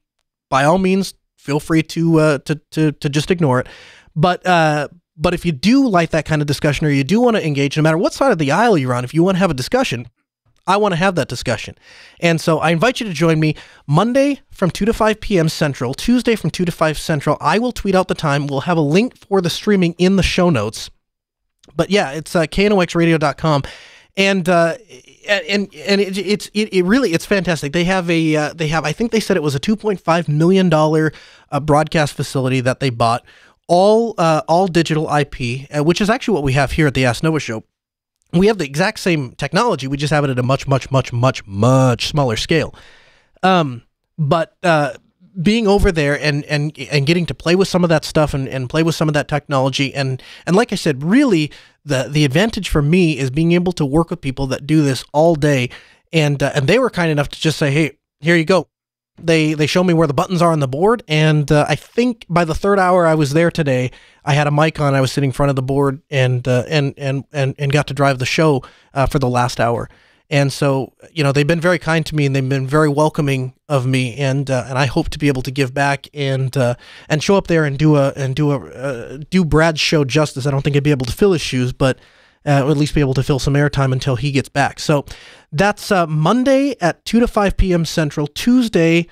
[0.49, 3.68] by all means, feel free to uh, to, to to just ignore it.
[4.16, 7.36] But uh, but if you do like that kind of discussion or you do want
[7.36, 9.39] to engage, no matter what side of the aisle you're on, if you want to
[9.39, 10.08] have a discussion,
[10.68, 11.76] I want to have that discussion.
[12.20, 13.55] And so I invite you to join me
[13.88, 15.49] Monday from 2 to 5 p.m.
[15.49, 17.38] Central, Tuesday from 2 to 5 Central.
[17.39, 18.47] I will tweet out the time.
[18.47, 20.91] We'll have a link for the streaming in the show notes.
[21.76, 23.64] But yeah, it's uh, knoxradio.com.
[24.18, 24.78] And uh,
[25.28, 27.73] and and it, it's it, it really it's fantastic.
[27.73, 30.69] They have a uh, they have I think they said it was a 2.5 million
[30.69, 31.11] dollar
[31.51, 33.25] uh, broadcast facility that they bought
[33.67, 37.05] all uh, all digital IP, uh, which is actually what we have here at the
[37.05, 37.63] Ask Noah Show.
[38.34, 39.88] We have the exact same technology.
[39.88, 42.75] We just have it at a much, much, much, much, much smaller scale.
[43.41, 43.84] Um,
[44.17, 44.93] but uh,
[45.41, 48.47] being over there and and and getting to play with some of that stuff and,
[48.47, 51.51] and play with some of that technology and and like I said, really
[51.88, 55.03] the the advantage for me is being able to work with people that do this
[55.13, 55.69] all day.
[56.13, 58.67] And uh, and they were kind enough to just say, hey, here you go.
[59.19, 61.03] They they show me where the buttons are on the board.
[61.07, 63.91] And uh, i think by the third hour i was there today
[64.23, 64.93] i had a mic on.
[64.93, 67.88] I was sitting in front of the board and uh, and, and and and got
[67.88, 68.63] to drive the show
[68.93, 69.89] uh, for the last hour
[70.30, 73.53] and so you know they've been very kind to me and they've been very welcoming
[73.69, 76.75] of me and uh, and i hope to be able to give back and uh,
[77.09, 80.45] and show up there and do a and do a uh, do brad's show justice
[80.45, 81.97] i don't think i'd be able to fill his shoes but
[82.45, 84.80] uh, or at least be able to fill some airtime until he gets back.
[84.80, 85.05] So
[85.51, 87.84] that's uh, Monday at 2 to 5 p.m.
[87.84, 89.07] Central, Tuesday,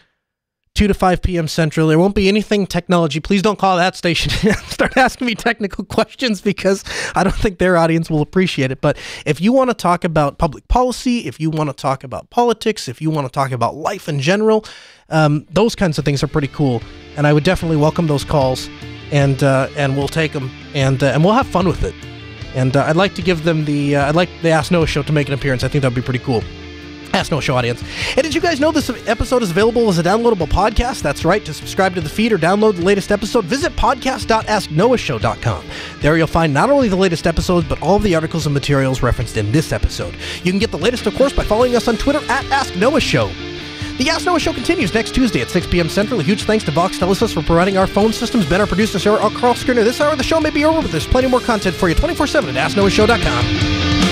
[0.75, 1.47] 2 to 5 p.m.
[1.47, 1.87] Central.
[1.87, 3.21] There won't be anything technology.
[3.21, 4.31] Please don't call that station
[4.67, 6.83] start asking me technical questions because
[7.15, 8.81] I don't think their audience will appreciate it.
[8.81, 12.29] But if you want to talk about public policy, if you want to talk about
[12.29, 14.65] politics, if you want to talk about life in general,
[15.09, 16.81] um, those kinds of things are pretty cool.
[17.15, 18.69] And I would definitely welcome those calls
[19.11, 21.95] and uh, and we'll take them and, uh, and we'll have fun with it.
[22.53, 25.03] And uh, I'd like to give them the uh, I'd like the Ask Noah show
[25.03, 25.63] to make an appearance.
[25.63, 26.43] I think that'd be pretty cool.
[27.15, 27.81] Ask Noah Show audience.
[28.15, 31.01] And did you guys know this episode is available as a downloadable podcast?
[31.01, 31.43] That's right.
[31.45, 35.65] To subscribe to the feed or download the latest episode, visit podcast.asknoahshow.com.
[36.01, 39.01] There you'll find not only the latest episodes, but all of the articles and materials
[39.01, 40.13] referenced in this episode.
[40.43, 42.99] You can get the latest, of course, by following us on Twitter at Ask Noah
[42.99, 43.31] Show.
[43.97, 45.87] The Ask Noah Show continues next Tuesday at 6 p.m.
[45.87, 46.19] Central.
[46.19, 48.45] A huge thanks to Voxtelesys for providing our phone systems.
[48.49, 49.85] Ben, our producer, Sarah, our Carl Skinner.
[49.85, 52.27] This hour the show may be over, but there's plenty more content for you 24
[52.27, 54.04] 7 at AskNoahShow.com.